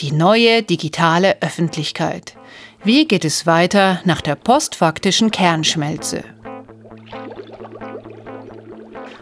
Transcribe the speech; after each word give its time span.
Die 0.00 0.12
neue 0.12 0.62
digitale 0.62 1.42
Öffentlichkeit. 1.42 2.36
Wie 2.82 3.06
geht 3.06 3.26
es 3.26 3.46
weiter 3.46 4.00
nach 4.04 4.22
der 4.22 4.34
postfaktischen 4.34 5.30
Kernschmelze? 5.30 6.24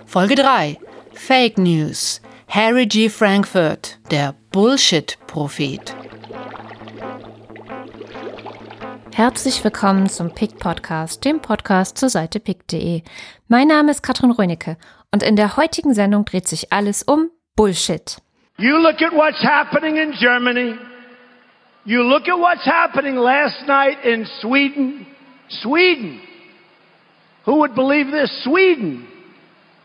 Folge 0.07 0.37
3. 0.37 0.79
Fake 1.15 1.59
News. 1.59 2.21
Harry 2.49 2.87
G. 2.87 3.09
Frankfurt, 3.09 3.99
der 4.11 4.35
Bullshit-Prophet. 4.53 5.95
Herzlich 9.13 9.65
willkommen 9.65 10.09
zum 10.09 10.33
PIC 10.33 10.61
Podcast, 10.61 11.25
dem 11.25 11.41
Podcast 11.41 11.99
zur 11.99 12.09
Seite 12.09 12.39
pick.de. 12.39 13.03
Mein 13.49 13.67
Name 13.67 13.91
ist 13.91 14.03
Katrin 14.03 14.31
Rönicke 14.31 14.77
und 15.13 15.25
in 15.25 15.35
der 15.35 15.57
heutigen 15.57 15.93
Sendung 15.93 16.25
dreht 16.25 16.47
sich 16.47 16.73
alles 16.73 17.03
um 17.03 17.31
Bullshit. 17.57 18.19
You 18.59 18.81
look 18.81 19.01
at 19.03 19.15
what's 19.15 19.41
happening 19.41 19.97
in 19.97 20.15
Germany. 20.19 20.77
You 21.85 22.03
look 22.03 22.27
at 22.29 22.39
what's 22.39 22.65
happening 22.65 23.15
last 23.17 23.67
night 23.67 24.05
in 24.05 24.27
Sweden. 24.41 25.07
Sweden. 25.49 26.21
Who 27.45 27.61
would 27.61 27.75
believe 27.75 28.11
this? 28.11 28.31
Sweden. 28.43 29.07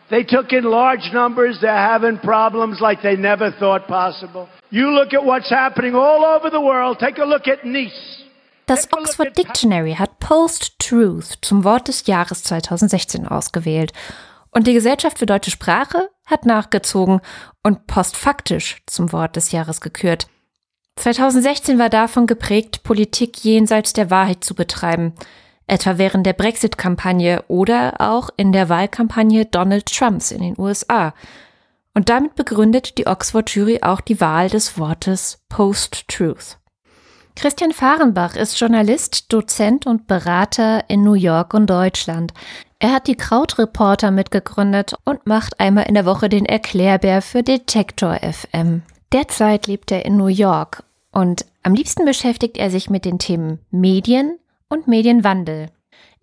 They 0.10 0.24
took 0.24 0.52
in 0.52 0.64
large 0.64 1.12
numbers. 1.14 1.60
They're 1.62 1.72
having 1.72 2.18
problems 2.18 2.82
like 2.82 3.02
they 3.02 3.16
never 3.16 3.52
thought 3.52 3.88
possible. 3.88 4.50
You 4.70 4.90
look 4.90 5.14
at 5.14 5.24
what's 5.24 5.50
happening 5.50 5.96
all 5.96 6.26
over 6.26 6.50
the 6.50 6.60
world. 6.60 6.98
Take 7.00 7.20
a 7.20 7.26
look 7.26 7.48
at 7.48 7.64
Nice. 7.64 8.24
Das 8.66 8.88
Oxford 8.94 9.36
Dictionary 9.36 9.94
hat 9.94 10.20
Post-Truth 10.20 11.42
zum 11.42 11.64
Wort 11.64 11.88
des 11.90 12.06
Jahres 12.08 12.44
2016 12.44 13.28
ausgewählt. 13.28 13.92
Und 14.54 14.68
die 14.68 14.74
Gesellschaft 14.74 15.20
für 15.20 15.26
deutsche 15.26 15.52
Sprache 15.52 16.10
hat 16.26 16.46
nachgezogen 16.46 17.22
und 17.64 17.88
postfaktisch 17.88 18.82
zum 18.86 19.12
Wort 19.12 19.36
des 19.36 19.52
Jahres 19.52 19.82
gekürt. 19.82 20.28
2016 20.96 21.80
war 21.80 21.90
davon 21.90 22.28
geprägt, 22.28 22.84
Politik 22.84 23.44
jenseits 23.44 23.94
der 23.94 24.12
Wahrheit 24.12 24.44
zu 24.44 24.54
betreiben, 24.54 25.14
etwa 25.66 25.98
während 25.98 26.26
der 26.26 26.34
Brexit-Kampagne 26.34 27.44
oder 27.48 28.00
auch 28.00 28.30
in 28.38 28.52
der 28.52 28.70
Wahlkampagne 28.70 29.46
Donald 29.46 29.88
Trumps 29.88 30.32
in 30.32 30.42
den 30.42 30.60
USA. 30.60 31.14
Und 31.96 32.10
damit 32.10 32.36
begründet 32.36 32.98
die 32.98 33.08
Oxford-Jury 33.08 33.82
auch 33.82 34.02
die 34.02 34.22
Wahl 34.22 34.50
des 34.50 34.78
Wortes 34.78 35.44
Post-Truth. 35.50 36.58
Christian 37.36 37.72
Fahrenbach 37.72 38.36
ist 38.36 38.60
Journalist, 38.60 39.34
Dozent 39.34 39.88
und 39.88 40.06
Berater 40.06 40.88
in 40.90 41.04
New 41.04 41.16
York 41.16 41.56
und 41.56 41.68
Deutschland. 41.68 42.34
Er 42.84 42.92
hat 42.92 43.08
die 43.08 43.16
Krautreporter 43.16 44.12
mitgegründet 44.12 44.96
und 45.06 45.26
macht 45.26 45.58
einmal 45.62 45.86
in 45.86 45.94
der 45.94 46.06
Woche 46.06 46.28
den 46.28 46.46
Erklärbär 46.46 47.22
für 47.22 47.42
Detektor 47.42 48.16
FM. 48.16 48.82
Derzeit 49.14 49.68
lebt 49.68 49.90
er 49.94 50.04
in 50.04 50.18
New 50.18 50.28
York 50.28 50.84
und 51.14 51.46
am 51.64 51.76
liebsten 51.76 52.04
beschäftigt 52.04 52.58
er 52.58 52.70
sich 52.70 52.90
mit 52.90 53.06
den 53.06 53.20
Themen 53.20 53.60
Medien 53.72 54.38
und 54.68 54.90
Medienwandel. 54.90 55.68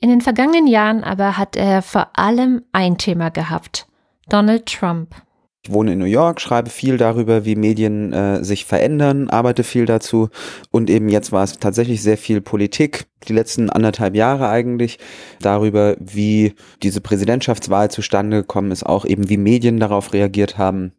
In 0.01 0.11
den 0.11 0.21
vergangenen 0.21 0.67
Jahren 0.67 1.03
aber 1.03 1.39
hat 1.39 1.57
er 1.57 1.81
vor 1.81 2.09
allem 2.13 2.63
ein 2.73 2.99
Thema 2.99 3.31
gehabt, 3.31 3.87
Donald 4.29 4.67
Trump. 4.67 5.15
Ich 5.63 5.73
wohne 5.73 5.93
in 5.93 5.99
New 5.99 6.07
York, 6.07 6.41
schreibe 6.41 6.71
viel 6.71 6.97
darüber, 6.97 7.45
wie 7.45 7.55
Medien 7.55 8.15
äh, 8.15 8.43
sich 8.43 8.65
verändern, 8.65 9.29
arbeite 9.29 9.63
viel 9.63 9.85
dazu 9.85 10.31
und 10.71 10.89
eben 10.89 11.11
jetzt 11.11 11.33
war 11.33 11.45
es 11.45 11.59
tatsächlich 11.59 12.03
sehr 12.03 12.17
viel 12.17 12.41
Politik, 12.41 13.09
die 13.29 13.35
letzten 13.35 13.69
anderthalb 13.69 14.15
Jahre 14.15 14.49
eigentlich, 14.49 14.99
darüber, 15.41 15.97
wie 15.99 16.55
diese 16.83 17.03
Präsidentschaftswahl 17.03 17.91
zustande 17.91 18.39
gekommen 18.39 18.71
ist, 18.71 18.87
auch 18.87 19.05
eben 19.05 19.29
wie 19.29 19.37
Medien 19.37 19.79
darauf 19.79 20.15
reagiert 20.15 20.57
haben 20.57 20.93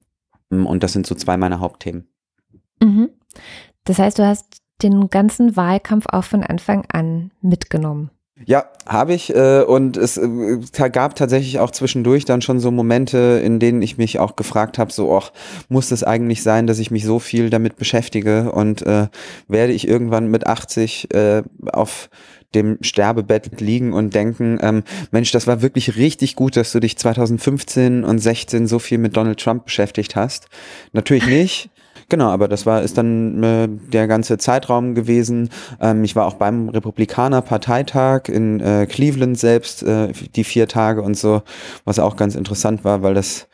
und 0.51 0.83
das 0.83 0.93
sind 0.93 1.07
so 1.07 1.15
zwei 1.15 1.37
meiner 1.37 1.59
Hauptthemen. 1.59 2.07
Mhm. 2.79 3.09
Das 3.85 3.97
heißt, 3.97 4.19
du 4.19 4.27
hast 4.27 4.61
den 4.83 5.09
ganzen 5.09 5.55
Wahlkampf 5.55 6.05
auch 6.09 6.23
von 6.23 6.43
Anfang 6.43 6.85
an 6.91 7.31
mitgenommen. 7.41 8.11
Ja, 8.45 8.65
habe 8.87 9.13
ich. 9.13 9.33
Äh, 9.35 9.61
und 9.61 9.97
es 9.97 10.17
äh, 10.17 10.89
gab 10.91 11.15
tatsächlich 11.15 11.59
auch 11.59 11.71
zwischendurch 11.71 12.25
dann 12.25 12.41
schon 12.41 12.59
so 12.59 12.71
Momente, 12.71 13.41
in 13.43 13.59
denen 13.59 13.81
ich 13.81 13.97
mich 13.97 14.19
auch 14.19 14.35
gefragt 14.35 14.77
habe, 14.77 14.91
so, 14.91 15.15
ach, 15.15 15.31
muss 15.69 15.91
es 15.91 16.03
eigentlich 16.03 16.43
sein, 16.43 16.67
dass 16.67 16.79
ich 16.79 16.91
mich 16.91 17.05
so 17.05 17.19
viel 17.19 17.49
damit 17.49 17.77
beschäftige 17.77 18.51
und 18.51 18.81
äh, 18.85 19.07
werde 19.47 19.73
ich 19.73 19.87
irgendwann 19.87 20.27
mit 20.27 20.47
80 20.47 21.13
äh, 21.13 21.43
auf 21.71 22.09
dem 22.53 22.77
Sterbebett 22.81 23.61
liegen 23.61 23.93
und 23.93 24.13
denken, 24.13 24.59
ähm, 24.61 24.83
Mensch, 25.11 25.31
das 25.31 25.47
war 25.47 25.61
wirklich 25.61 25.95
richtig 25.95 26.35
gut, 26.35 26.57
dass 26.57 26.71
du 26.71 26.79
dich 26.79 26.97
2015 26.97 28.03
und 28.03 28.19
16 28.19 28.67
so 28.67 28.79
viel 28.79 28.97
mit 28.97 29.15
Donald 29.15 29.39
Trump 29.39 29.65
beschäftigt 29.65 30.15
hast. 30.15 30.47
Natürlich 30.91 31.25
nicht. 31.27 31.69
Genau, 32.11 32.27
aber 32.27 32.49
das 32.49 32.65
war 32.65 32.81
ist 32.81 32.97
dann 32.97 33.41
äh, 33.41 33.69
der 33.69 34.05
ganze 34.05 34.37
Zeitraum 34.37 34.95
gewesen. 34.95 35.49
Ähm, 35.79 36.03
ich 36.03 36.13
war 36.13 36.25
auch 36.25 36.33
beim 36.33 36.67
Republikaner 36.67 37.41
Parteitag 37.41 38.27
in 38.27 38.59
äh, 38.59 38.85
Cleveland 38.85 39.39
selbst 39.39 39.81
äh, 39.83 40.11
die 40.35 40.43
vier 40.43 40.67
Tage 40.67 41.03
und 41.03 41.15
so, 41.15 41.41
was 41.85 41.99
auch 41.99 42.17
ganz 42.17 42.35
interessant 42.35 42.83
war, 42.83 43.01
weil 43.01 43.13
das 43.13 43.47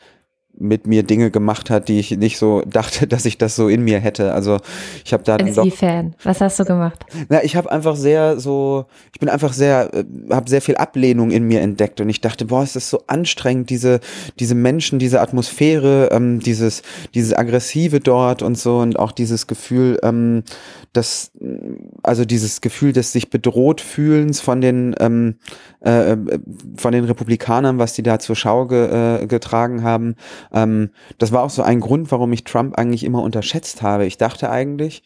mit 0.60 0.86
mir 0.86 1.02
Dinge 1.02 1.30
gemacht 1.30 1.70
hat, 1.70 1.88
die 1.88 1.98
ich 1.98 2.10
nicht 2.10 2.38
so 2.38 2.62
dachte, 2.62 3.06
dass 3.08 3.24
ich 3.24 3.38
das 3.38 3.56
so 3.56 3.68
in 3.68 3.82
mir 3.82 4.00
hätte. 4.00 4.32
Also 4.32 4.58
ich 5.04 5.12
habe 5.12 5.22
da 5.22 5.36
dann 5.36 5.52
doch, 5.54 5.72
Fan. 5.74 6.14
Was 6.24 6.40
hast 6.40 6.58
du 6.60 6.64
gemacht? 6.64 7.04
Na, 7.28 7.42
ich 7.42 7.56
habe 7.56 7.70
einfach 7.70 7.96
sehr 7.96 8.38
so, 8.40 8.86
ich 9.12 9.20
bin 9.20 9.28
einfach 9.28 9.52
sehr, 9.52 9.90
äh, 9.94 10.04
habe 10.30 10.48
sehr 10.48 10.62
viel 10.62 10.76
Ablehnung 10.76 11.30
in 11.30 11.44
mir 11.44 11.60
entdeckt 11.60 12.00
und 12.00 12.08
ich 12.08 12.20
dachte, 12.20 12.46
boah, 12.46 12.62
ist 12.62 12.76
das 12.76 12.90
so 12.90 13.02
anstrengend, 13.06 13.70
diese 13.70 14.00
diese 14.38 14.54
Menschen, 14.54 14.98
diese 14.98 15.20
Atmosphäre, 15.20 16.10
ähm, 16.12 16.40
dieses 16.40 16.82
dieses 17.14 17.32
aggressive 17.32 18.00
dort 18.00 18.42
und 18.42 18.58
so 18.58 18.78
und 18.78 18.98
auch 18.98 19.12
dieses 19.12 19.46
Gefühl, 19.46 19.98
ähm, 20.02 20.42
dass 20.98 21.32
also 22.02 22.24
dieses 22.24 22.60
Gefühl 22.60 22.92
des 22.92 23.12
sich 23.12 23.30
bedroht 23.30 23.80
fühlens 23.80 24.40
von 24.40 24.60
den 24.60 24.94
ähm, 25.00 25.36
äh, 25.84 26.12
äh 26.12 26.38
von 26.76 26.92
den 26.92 27.04
Republikanern, 27.04 27.78
was 27.78 27.94
die 27.94 28.02
da 28.02 28.18
zur 28.18 28.36
Schau 28.36 28.66
ge, 28.66 29.22
äh, 29.22 29.26
getragen 29.26 29.82
haben 29.82 30.16
ähm, 30.52 30.90
das 31.18 31.32
war 31.32 31.42
auch 31.42 31.50
so 31.50 31.62
ein 31.62 31.80
Grund, 31.80 32.10
warum 32.10 32.32
ich 32.32 32.44
Trump 32.44 32.76
eigentlich 32.76 33.04
immer 33.04 33.22
unterschätzt 33.22 33.82
habe. 33.82 34.06
Ich 34.06 34.18
dachte 34.18 34.50
eigentlich, 34.50 35.02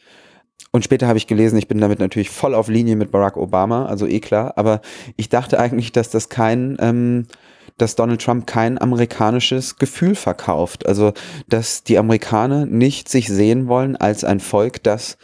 und 0.71 0.85
später 0.85 1.07
habe 1.07 1.19
ich 1.19 1.27
gelesen, 1.27 1.59
ich 1.59 1.69
bin 1.69 1.79
damit 1.79 1.99
natürlich 1.99 2.31
voll 2.31 2.55
auf 2.55 2.69
Linie 2.69 2.97
mit 2.97 3.11
Barack 3.11 3.37
Obama, 3.37 3.87
also 3.87 4.07
eh 4.07 4.21
klar, 4.21 4.55
aber 4.57 4.81
ich 5.17 5.29
dachte 5.29 5.59
eigentlich, 5.59 5.93
dass 5.93 6.11
das 6.11 6.29
kein, 6.29 6.77
ähm, 6.81 7.27
dass 7.79 7.97
Donald 7.97 8.23
Trump 8.23 8.47
kein 8.47 8.81
amerikanisches 8.81 9.77
Gefühl 9.77 10.15
verkauft. 10.15 10.87
Also, 10.87 11.13
dass 11.49 11.85
die 11.85 11.99
Amerikaner 11.99 12.67
nicht 12.67 13.09
sich 13.09 13.29
sehen 13.29 13.67
wollen 13.67 13.97
als 13.97 14.25
ein 14.25 14.41
Volk, 14.41 14.83
das 14.83 15.19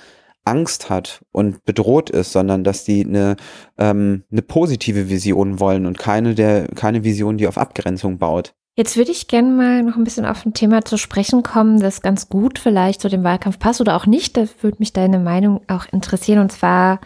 Angst 0.49 0.91
hat 0.91 1.25
und 1.33 1.65
bedroht 1.65 2.11
ist, 2.11 2.33
sondern 2.33 2.65
dass 2.65 2.85
die 2.85 3.05
eine, 3.05 3.37
ähm, 3.77 4.25
eine 4.31 4.43
positive 4.43 5.09
Vision 5.09 5.61
wollen 5.61 5.87
und 5.87 5.99
keine 5.99 6.35
der, 6.35 6.69
keine 6.69 7.05
Vision, 7.05 7.39
die 7.39 7.47
auf 7.47 7.59
Abgrenzung 7.59 8.19
baut. 8.19 8.55
Jetzt 8.79 8.97
würde 8.97 9.11
ich 9.11 9.27
gerne 9.27 9.51
mal 9.51 9.83
noch 9.83 9.97
ein 9.97 10.05
bisschen 10.05 10.25
auf 10.25 10.47
ein 10.47 10.55
Thema 10.55 10.85
zu 10.85 10.99
sprechen 10.99 11.43
kommen, 11.43 11.81
das 11.81 12.01
ganz 12.01 12.29
gut 12.29 12.61
vielleicht 12.61 13.01
zu 13.01 13.09
dem 13.09 13.25
Wahlkampf 13.25 13.59
passt 13.59 13.81
oder 13.81 13.97
auch 13.97 14.07
nicht. 14.07 14.37
Da 14.37 14.47
würde 14.61 14.77
mich 14.79 14.93
deine 14.93 15.19
Meinung 15.19 15.63
auch 15.67 15.87
interessieren. 15.91 16.39
Und 16.39 16.53
zwar 16.53 17.01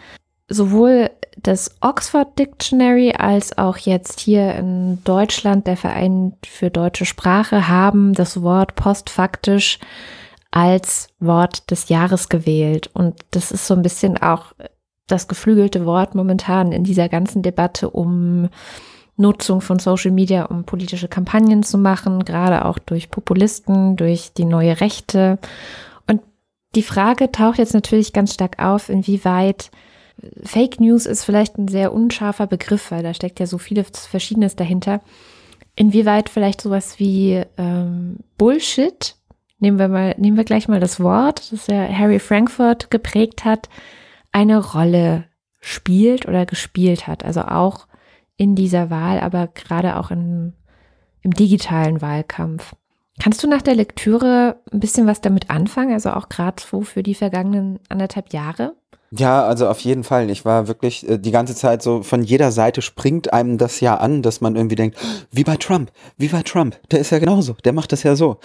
sowohl 0.47 1.09
das 1.41 1.75
Oxford 1.81 2.37
Dictionary 2.37 3.13
als 3.17 3.57
auch 3.57 3.77
jetzt 3.77 4.19
hier 4.19 4.53
in 4.53 5.03
Deutschland 5.03 5.65
der 5.65 5.77
Verein 5.77 6.33
für 6.45 6.69
deutsche 6.69 7.05
Sprache 7.05 7.67
haben 7.67 8.13
das 8.13 8.43
Wort 8.43 8.75
postfaktisch 8.75 9.79
als 10.53 11.07
Wort 11.19 11.71
des 11.71 11.89
Jahres 11.89 12.29
gewählt. 12.29 12.87
Und 12.93 13.21
das 13.31 13.51
ist 13.51 13.65
so 13.65 13.73
ein 13.73 13.81
bisschen 13.81 14.21
auch 14.21 14.53
das 15.07 15.27
geflügelte 15.27 15.87
Wort 15.87 16.13
momentan 16.13 16.71
in 16.71 16.83
dieser 16.83 17.09
ganzen 17.09 17.41
Debatte 17.41 17.89
um 17.89 18.49
Nutzung 19.17 19.61
von 19.61 19.79
Social 19.79 20.11
Media, 20.11 20.45
um 20.45 20.63
politische 20.63 21.07
Kampagnen 21.07 21.63
zu 21.63 21.79
machen, 21.79 22.23
gerade 22.23 22.65
auch 22.65 22.77
durch 22.77 23.09
Populisten, 23.09 23.95
durch 23.95 24.33
die 24.33 24.45
neue 24.45 24.79
Rechte. 24.79 25.39
Und 26.07 26.21
die 26.75 26.83
Frage 26.83 27.31
taucht 27.31 27.57
jetzt 27.57 27.73
natürlich 27.73 28.13
ganz 28.13 28.35
stark 28.35 28.63
auf, 28.63 28.89
inwieweit 28.89 29.71
Fake 30.43 30.79
News 30.79 31.07
ist 31.07 31.23
vielleicht 31.23 31.57
ein 31.57 31.67
sehr 31.67 31.91
unscharfer 31.93 32.45
Begriff, 32.45 32.91
weil 32.91 33.01
da 33.01 33.15
steckt 33.15 33.39
ja 33.39 33.47
so 33.47 33.57
vieles 33.57 34.05
Verschiedenes 34.05 34.55
dahinter. 34.55 35.01
Inwieweit 35.75 36.29
vielleicht 36.29 36.61
sowas 36.61 36.99
wie 36.99 37.41
ähm, 37.57 38.17
Bullshit, 38.37 39.15
nehmen 39.63 39.79
wir 39.79 39.87
mal, 39.87 40.13
nehmen 40.17 40.37
wir 40.37 40.43
gleich 40.43 40.67
mal 40.67 40.81
das 40.81 40.99
Wort, 40.99 41.51
das 41.51 41.67
ja 41.67 41.87
Harry 41.87 42.19
Frankfurt 42.19 42.91
geprägt 42.91 43.45
hat, 43.45 43.69
eine 44.31 44.59
Rolle 44.59 45.23
spielt 45.61 46.27
oder 46.27 46.45
gespielt 46.45 47.07
hat. 47.07 47.23
Also 47.23 47.41
auch 47.43 47.87
in 48.35 48.55
dieser 48.55 48.89
Wahl, 48.89 49.21
aber 49.21 49.47
gerade 49.47 49.95
auch 49.95 50.11
in, 50.11 50.53
im 51.21 51.31
digitalen 51.31 52.01
Wahlkampf. 52.01 52.75
Kannst 53.21 53.41
du 53.41 53.47
nach 53.47 53.61
der 53.61 53.75
Lektüre 53.75 54.59
ein 54.71 54.79
bisschen 54.79 55.07
was 55.07 55.21
damit 55.21 55.49
anfangen, 55.49 55.93
also 55.93 56.11
auch 56.11 56.29
gerade 56.29 56.61
so 56.61 56.81
für 56.81 57.01
die 57.01 57.15
vergangenen 57.15 57.79
anderthalb 57.87 58.33
Jahre? 58.33 58.75
Ja, 59.15 59.45
also 59.45 59.67
auf 59.67 59.79
jeden 59.81 60.03
Fall. 60.03 60.31
Ich 60.31 60.43
war 60.43 60.67
wirklich 60.67 61.07
äh, 61.07 61.19
die 61.19 61.29
ganze 61.29 61.53
Zeit 61.53 61.83
so, 61.83 62.01
von 62.01 62.23
jeder 62.23 62.51
Seite 62.51 62.81
springt 62.81 63.31
einem 63.31 63.59
das 63.59 63.79
ja 63.79 63.95
an, 63.95 64.23
dass 64.23 64.41
man 64.41 64.55
irgendwie 64.55 64.75
denkt, 64.75 64.97
wie 65.31 65.43
bei 65.43 65.55
Trump, 65.55 65.91
wie 66.17 66.29
bei 66.29 66.41
Trump, 66.41 66.79
der 66.89 66.99
ist 66.99 67.11
ja 67.11 67.19
genauso, 67.19 67.53
der 67.63 67.73
macht 67.73 67.91
das 67.91 68.01
ja 68.01 68.15
so. 68.15 68.37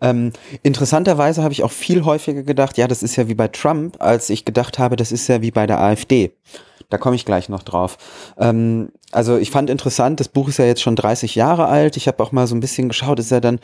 Ähm, 0.00 0.32
interessanterweise 0.62 1.42
habe 1.42 1.52
ich 1.52 1.64
auch 1.64 1.72
viel 1.72 2.04
häufiger 2.04 2.44
gedacht, 2.44 2.78
ja, 2.78 2.86
das 2.86 3.02
ist 3.02 3.16
ja 3.16 3.26
wie 3.26 3.34
bei 3.34 3.48
Trump, 3.48 3.96
als 4.00 4.30
ich 4.30 4.44
gedacht 4.44 4.78
habe, 4.78 4.94
das 4.94 5.10
ist 5.10 5.26
ja 5.26 5.42
wie 5.42 5.50
bei 5.50 5.66
der 5.66 5.80
AfD. 5.80 6.32
Da 6.88 6.98
komme 6.98 7.16
ich 7.16 7.24
gleich 7.24 7.48
noch 7.48 7.64
drauf. 7.64 7.96
Ähm, 8.38 8.90
also 9.10 9.38
ich 9.38 9.50
fand 9.50 9.70
interessant, 9.70 10.20
das 10.20 10.28
Buch 10.28 10.48
ist 10.48 10.58
ja 10.58 10.66
jetzt 10.66 10.82
schon 10.82 10.94
30 10.94 11.34
Jahre 11.34 11.66
alt. 11.66 11.96
Ich 11.96 12.06
habe 12.06 12.22
auch 12.22 12.30
mal 12.30 12.46
so 12.46 12.54
ein 12.54 12.60
bisschen 12.60 12.88
geschaut, 12.88 13.18
ist 13.18 13.30
ja 13.30 13.40
dann 13.40 13.58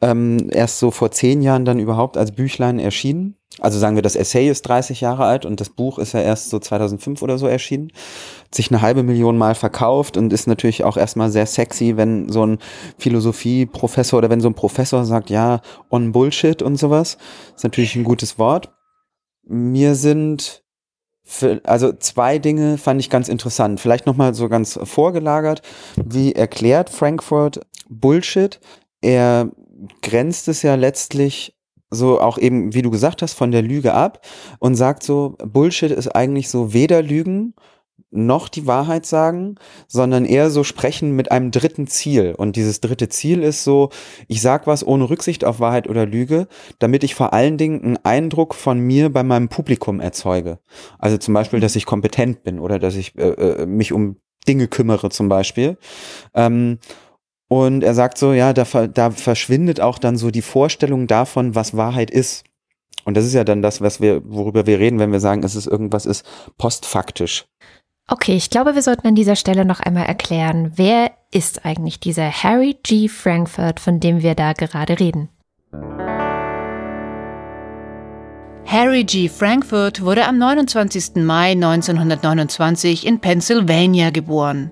ähm, 0.00 0.48
erst 0.50 0.80
so 0.80 0.90
vor 0.90 1.12
zehn 1.12 1.40
Jahren 1.42 1.64
dann 1.64 1.78
überhaupt 1.78 2.16
als 2.16 2.32
Büchlein 2.32 2.80
erschienen. 2.80 3.36
Also 3.58 3.78
sagen 3.78 3.96
wir, 3.96 4.02
das 4.02 4.14
Essay 4.14 4.48
ist 4.48 4.62
30 4.62 5.00
Jahre 5.00 5.24
alt 5.24 5.44
und 5.44 5.60
das 5.60 5.70
Buch 5.70 5.98
ist 5.98 6.12
ja 6.12 6.20
erst 6.20 6.50
so 6.50 6.58
2005 6.60 7.20
oder 7.20 7.36
so 7.36 7.48
erschienen. 7.48 7.92
Sich 8.54 8.70
eine 8.70 8.80
halbe 8.80 9.02
Million 9.02 9.36
Mal 9.36 9.56
verkauft 9.56 10.16
und 10.16 10.32
ist 10.32 10.46
natürlich 10.46 10.84
auch 10.84 10.96
erstmal 10.96 11.30
sehr 11.30 11.46
sexy, 11.46 11.96
wenn 11.96 12.28
so 12.28 12.46
ein 12.46 12.58
Philosophieprofessor 12.98 14.18
oder 14.18 14.30
wenn 14.30 14.40
so 14.40 14.48
ein 14.48 14.54
Professor 14.54 15.04
sagt, 15.04 15.30
ja, 15.30 15.60
on 15.90 16.12
Bullshit 16.12 16.62
und 16.62 16.76
sowas. 16.76 17.18
Ist 17.56 17.64
natürlich 17.64 17.96
ein 17.96 18.04
gutes 18.04 18.38
Wort. 18.38 18.72
Mir 19.42 19.96
sind 19.96 20.62
für, 21.24 21.60
also 21.64 21.92
zwei 21.92 22.38
Dinge 22.38 22.78
fand 22.78 23.00
ich 23.00 23.10
ganz 23.10 23.28
interessant. 23.28 23.80
Vielleicht 23.80 24.06
nochmal 24.06 24.34
so 24.34 24.48
ganz 24.48 24.78
vorgelagert. 24.82 25.62
Wie 25.96 26.34
erklärt 26.34 26.88
Frankfurt 26.88 27.60
Bullshit? 27.88 28.60
Er 29.00 29.50
grenzt 30.02 30.48
es 30.48 30.62
ja 30.62 30.76
letztlich 30.76 31.56
so 31.90 32.20
auch 32.20 32.38
eben, 32.38 32.74
wie 32.74 32.82
du 32.82 32.90
gesagt 32.90 33.22
hast, 33.22 33.34
von 33.34 33.50
der 33.50 33.62
Lüge 33.62 33.94
ab 33.94 34.24
und 34.58 34.74
sagt 34.74 35.02
so, 35.02 35.36
Bullshit 35.44 35.90
ist 35.90 36.08
eigentlich 36.08 36.48
so 36.48 36.72
weder 36.72 37.02
Lügen 37.02 37.54
noch 38.10 38.48
die 38.48 38.66
Wahrheit 38.66 39.06
sagen, 39.06 39.54
sondern 39.86 40.24
eher 40.24 40.50
so 40.50 40.64
sprechen 40.64 41.14
mit 41.14 41.30
einem 41.30 41.50
dritten 41.50 41.86
Ziel. 41.86 42.34
Und 42.36 42.56
dieses 42.56 42.80
dritte 42.80 43.08
Ziel 43.08 43.42
ist 43.42 43.62
so, 43.62 43.90
ich 44.26 44.42
sag 44.42 44.66
was 44.66 44.84
ohne 44.86 45.08
Rücksicht 45.08 45.44
auf 45.44 45.60
Wahrheit 45.60 45.88
oder 45.88 46.06
Lüge, 46.06 46.48
damit 46.78 47.04
ich 47.04 47.14
vor 47.14 47.32
allen 47.32 47.56
Dingen 47.56 47.82
einen 47.82 47.98
Eindruck 48.02 48.54
von 48.54 48.80
mir 48.80 49.10
bei 49.10 49.22
meinem 49.22 49.48
Publikum 49.48 50.00
erzeuge. 50.00 50.58
Also 50.98 51.18
zum 51.18 51.34
Beispiel, 51.34 51.60
dass 51.60 51.76
ich 51.76 51.86
kompetent 51.86 52.42
bin 52.42 52.58
oder 52.58 52.78
dass 52.78 52.96
ich 52.96 53.16
äh, 53.16 53.28
äh 53.28 53.66
mich 53.66 53.92
um 53.92 54.16
Dinge 54.48 54.68
kümmere 54.68 55.10
zum 55.10 55.28
Beispiel. 55.28 55.76
Ähm, 56.34 56.78
und 57.52 57.82
er 57.82 57.94
sagt 57.94 58.16
so, 58.16 58.32
ja, 58.32 58.52
da, 58.52 58.64
da 58.86 59.10
verschwindet 59.10 59.80
auch 59.80 59.98
dann 59.98 60.16
so 60.16 60.30
die 60.30 60.40
Vorstellung 60.40 61.08
davon, 61.08 61.56
was 61.56 61.76
Wahrheit 61.76 62.08
ist. 62.08 62.44
Und 63.04 63.16
das 63.16 63.26
ist 63.26 63.34
ja 63.34 63.42
dann 63.42 63.60
das, 63.60 63.80
was 63.80 64.00
wir, 64.00 64.22
worüber 64.24 64.66
wir 64.66 64.78
reden, 64.78 65.00
wenn 65.00 65.10
wir 65.10 65.18
sagen, 65.18 65.42
es 65.42 65.56
ist 65.56 65.66
irgendwas 65.66 66.06
ist 66.06 66.24
postfaktisch. 66.58 67.46
Okay, 68.06 68.36
ich 68.36 68.50
glaube, 68.50 68.76
wir 68.76 68.82
sollten 68.82 69.08
an 69.08 69.16
dieser 69.16 69.34
Stelle 69.34 69.64
noch 69.64 69.80
einmal 69.80 70.06
erklären, 70.06 70.74
wer 70.76 71.10
ist 71.32 71.64
eigentlich 71.64 71.98
dieser 71.98 72.30
Harry 72.30 72.76
G. 72.84 73.08
Frankfurt, 73.08 73.80
von 73.80 73.98
dem 73.98 74.22
wir 74.22 74.36
da 74.36 74.52
gerade 74.52 75.00
reden? 75.00 75.28
Harry 78.64 79.02
G. 79.02 79.28
Frankfurt 79.28 80.04
wurde 80.04 80.24
am 80.24 80.38
29. 80.38 81.16
Mai 81.16 81.50
1929 81.52 83.04
in 83.04 83.18
Pennsylvania 83.18 84.10
geboren. 84.10 84.70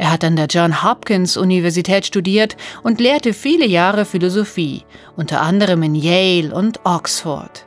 Er 0.00 0.10
hat 0.10 0.24
an 0.24 0.34
der 0.34 0.46
John 0.46 0.82
Hopkins 0.82 1.36
Universität 1.36 2.06
studiert 2.06 2.56
und 2.82 3.00
lehrte 3.00 3.34
viele 3.34 3.66
Jahre 3.66 4.06
Philosophie, 4.06 4.86
unter 5.14 5.42
anderem 5.42 5.82
in 5.82 5.94
Yale 5.94 6.54
und 6.54 6.80
Oxford. 6.84 7.66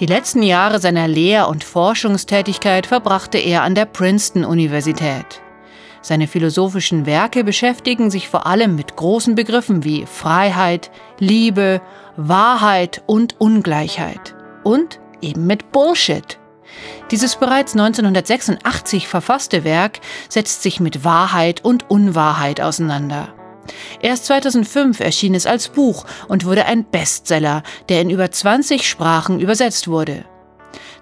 Die 0.00 0.06
letzten 0.06 0.42
Jahre 0.42 0.80
seiner 0.80 1.06
Lehr- 1.06 1.46
und 1.46 1.62
Forschungstätigkeit 1.62 2.86
verbrachte 2.86 3.38
er 3.38 3.62
an 3.62 3.76
der 3.76 3.84
Princeton-Universität. 3.84 5.42
Seine 6.02 6.26
philosophischen 6.26 7.06
Werke 7.06 7.44
beschäftigen 7.44 8.10
sich 8.10 8.28
vor 8.28 8.48
allem 8.48 8.74
mit 8.74 8.96
großen 8.96 9.36
Begriffen 9.36 9.84
wie 9.84 10.06
Freiheit, 10.06 10.90
Liebe, 11.20 11.80
Wahrheit 12.16 13.00
und 13.06 13.40
Ungleichheit. 13.40 14.34
Und 14.64 14.98
eben 15.20 15.46
mit 15.46 15.70
Bullshit. 15.70 16.39
Dieses 17.10 17.36
bereits 17.36 17.72
1986 17.72 19.08
verfasste 19.08 19.64
Werk 19.64 20.00
setzt 20.28 20.62
sich 20.62 20.80
mit 20.80 21.04
Wahrheit 21.04 21.64
und 21.64 21.90
Unwahrheit 21.90 22.60
auseinander. 22.60 23.34
Erst 24.00 24.26
2005 24.26 25.00
erschien 25.00 25.34
es 25.34 25.46
als 25.46 25.68
Buch 25.68 26.04
und 26.28 26.44
wurde 26.44 26.66
ein 26.66 26.84
Bestseller, 26.84 27.62
der 27.88 28.00
in 28.00 28.10
über 28.10 28.30
20 28.30 28.88
Sprachen 28.88 29.40
übersetzt 29.40 29.88
wurde. 29.88 30.24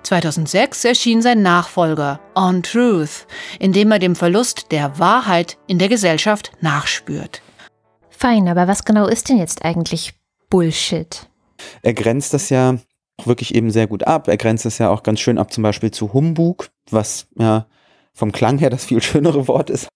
2006 0.03 0.85
erschien 0.85 1.23
sein 1.23 1.43
Nachfolger 1.43 2.21
On 2.35 2.63
Truth, 2.63 3.27
in 3.59 3.73
dem 3.73 3.91
er 3.91 3.99
dem 3.99 4.17
Verlust 4.17 4.71
der 4.71 4.99
Wahrheit 4.99 5.59
in 5.67 5.79
der 5.79 5.89
Gesellschaft 5.89 6.53
nachspürt. 6.61 7.43
Fein, 8.11 8.49
aber 8.49 8.67
was 8.67 8.85
genau 8.85 9.07
ist 9.07 9.29
denn 9.29 9.39
jetzt 9.39 9.65
eigentlich 9.65 10.15
Bullshit? 10.51 11.29
Er 11.83 11.95
grenzt 11.95 12.33
das 12.33 12.49
ja 12.51 12.79
wirklich 13.25 13.55
eben 13.55 13.71
sehr 13.71 13.87
gut 13.87 14.07
ab. 14.07 14.29
Er 14.29 14.37
grenzt 14.37 14.67
es 14.67 14.79
ja 14.79 14.91
auch 14.91 15.03
ganz 15.03 15.21
schön 15.21 15.39
ab, 15.39 15.53
zum 15.53 15.63
Beispiel 15.63 15.91
zu 15.91 16.13
Humbug, 16.13 16.71
was 16.91 17.27
ja 17.37 17.67
vom 18.13 18.33
Klang 18.33 18.59
her 18.59 18.71
das 18.71 18.85
viel 18.85 19.03
schönere 19.03 19.49
Wort 19.49 19.71
ist. 19.71 19.89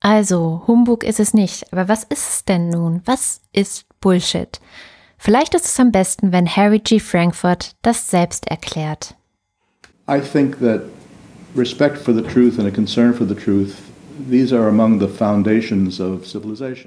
Also, 0.00 0.62
Humbug 0.66 1.02
ist 1.02 1.18
es 1.18 1.34
nicht. 1.34 1.72
Aber 1.72 1.88
was 1.88 2.04
ist 2.04 2.28
es 2.28 2.44
denn 2.44 2.68
nun? 2.68 3.02
Was 3.04 3.40
ist 3.52 3.86
Bullshit? 4.00 4.60
Vielleicht 5.18 5.54
ist 5.54 5.66
es 5.66 5.80
am 5.80 5.90
besten, 5.90 6.30
wenn 6.30 6.48
Harry 6.48 6.78
G. 6.78 7.00
Frankfurt 7.00 7.74
das 7.82 8.08
selbst 8.08 8.46
erklärt. 8.46 9.16
I 10.08 10.20
think 10.20 10.60
that 10.60 10.82
respect 11.56 11.98
for 11.98 12.14
the 12.14 12.22
truth 12.22 12.58
and 12.58 12.68
a 12.68 12.70
concern 12.70 13.12
for 13.12 13.26
the 13.26 13.34
truth 13.34 13.74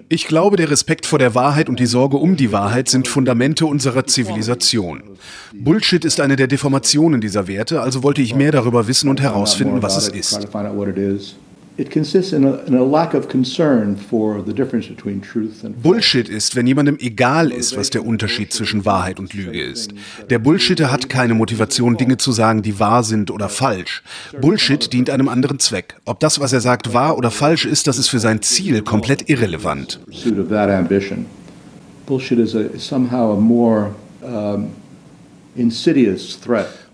ich 0.10 0.28
glaube, 0.28 0.58
der 0.58 0.70
Respekt 0.70 1.06
vor 1.06 1.20
der 1.20 1.36
Wahrheit 1.36 1.70
und 1.70 1.80
die 1.80 1.86
Sorge 1.86 2.18
um 2.18 2.36
die 2.36 2.52
Wahrheit 2.52 2.90
sind 2.90 3.08
Fundamente 3.08 3.66
unserer 3.66 4.06
Zivilisation. 4.06 5.04
Bullshit 5.54 6.04
ist 6.06 6.20
eine 6.20 6.36
der 6.36 6.48
Deformationen 6.48 7.22
dieser 7.22 7.48
Werte, 7.48 7.82
also 7.82 8.04
wollte 8.04 8.22
ich 8.22 8.36
mehr 8.36 8.52
darüber 8.52 8.88
wissen 8.88 9.10
und 9.10 9.22
herausfinden, 9.22 9.82
was 9.82 9.98
es 9.98 10.08
ist. 10.10 10.48
Bullshit 15.82 16.30
ist, 16.30 16.56
wenn 16.56 16.68
jemandem 16.68 16.98
egal 17.00 17.52
ist, 17.52 17.78
was 17.78 17.90
der 17.90 18.06
Unterschied 18.06 18.54
zwischen 18.54 18.86
Wahrheit 18.86 19.20
und 19.20 19.34
Lüge 19.34 19.64
ist. 19.64 19.94
Der 20.30 20.40
Bullshitter 20.40 20.92
hat 20.92 21.10
keine 21.10 21.34
Motivation, 21.34 21.98
Dinge 21.98 22.18
zu 22.18 22.32
sagen, 22.32 22.62
die 22.62 22.80
wahr 22.80 23.04
sind 23.04 23.32
oder 23.32 23.50
falsch. 23.50 24.04
Bullshit 24.42 24.92
dient 24.92 25.10
einem 25.10 25.30
anderen 25.30 25.60
Zweck. 25.60 25.96
Ob 26.06 26.20
das, 26.20 26.40
was 26.40 26.54
er 26.54 26.62
sagt, 26.62 26.94
wahr 26.94 27.18
oder 27.18 27.32
falsch 27.32 27.66
ist, 27.66 27.88
das 27.88 27.98
ist 27.98 28.10
für 28.10 28.20
sein 28.20 28.42
Ziel 28.42 28.82
komplett 28.82 29.30
irrelevant. 29.30 30.00
Bullshit 32.06 32.40
is 32.40 32.56
somehow 32.78 33.32
a 33.32 33.40
more 33.40 33.96
um, 34.22 34.72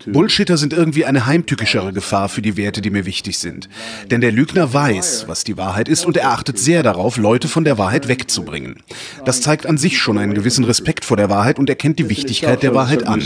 Bullshitter 0.06 0.56
sind 0.56 0.72
irgendwie 0.72 1.04
eine 1.04 1.26
heimtückischere 1.26 1.92
Gefahr 1.92 2.28
für 2.28 2.42
die 2.42 2.56
Werte, 2.56 2.80
die 2.80 2.90
mir 2.90 3.06
wichtig 3.06 3.38
sind. 3.38 3.68
Denn 4.10 4.20
der 4.20 4.32
Lügner 4.32 4.72
weiß, 4.72 5.24
was 5.28 5.44
die 5.44 5.56
Wahrheit 5.56 5.88
ist 5.88 6.06
und 6.06 6.16
er 6.16 6.30
achtet 6.30 6.58
sehr 6.58 6.82
darauf, 6.82 7.16
Leute 7.18 7.46
von 7.48 7.64
der 7.64 7.78
Wahrheit 7.78 8.08
wegzubringen. 8.08 8.82
Das 9.24 9.40
zeigt 9.40 9.66
an 9.66 9.78
sich 9.78 9.98
schon 9.98 10.18
einen 10.18 10.34
gewissen 10.34 10.64
Respekt 10.64 11.04
vor 11.04 11.16
der 11.16 11.30
Wahrheit 11.30 11.58
und 11.58 11.68
erkennt 11.68 11.98
die 11.98 12.08
Wichtigkeit 12.08 12.62
der 12.62 12.74
Wahrheit 12.74 13.06
an. 13.06 13.20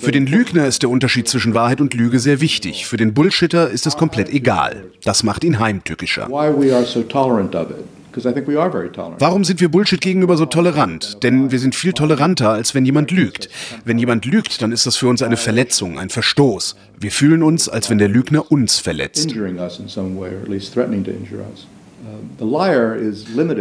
Für 0.00 0.12
den 0.12 0.26
Lügner 0.26 0.66
ist 0.66 0.82
der 0.82 0.88
Unterschied 0.90 1.28
zwischen 1.28 1.54
Wahrheit 1.54 1.80
und 1.80 1.92
Lüge 1.94 2.20
sehr 2.20 2.40
wichtig. 2.40 2.86
Für 2.86 2.96
den 2.96 3.12
Bullshitter 3.12 3.68
ist 3.68 3.86
es 3.86 3.96
komplett 3.96 4.30
egal. 4.30 4.86
Das 5.04 5.22
macht 5.22 5.44
ihn 5.44 5.58
heimtückischer. 5.58 6.28
Warum 9.20 9.44
sind 9.44 9.60
wir 9.60 9.68
Bullshit 9.68 10.00
gegenüber 10.00 10.36
so 10.36 10.46
tolerant? 10.46 11.22
Denn 11.22 11.50
wir 11.50 11.58
sind 11.58 11.74
viel 11.74 11.92
toleranter, 11.92 12.50
als 12.50 12.74
wenn 12.74 12.84
jemand 12.84 13.10
lügt. 13.10 13.48
Wenn 13.84 13.98
jemand 13.98 14.24
lügt, 14.24 14.62
dann 14.62 14.72
ist 14.72 14.86
das 14.86 14.96
für 14.96 15.08
uns 15.08 15.22
eine 15.22 15.36
Verletzung, 15.36 15.98
ein 15.98 16.10
Verstoß. 16.10 16.76
Wir 16.98 17.10
fühlen 17.10 17.42
uns, 17.42 17.68
als 17.68 17.90
wenn 17.90 17.98
der 17.98 18.08
Lügner 18.08 18.50
uns 18.50 18.78
verletzt. 18.78 19.30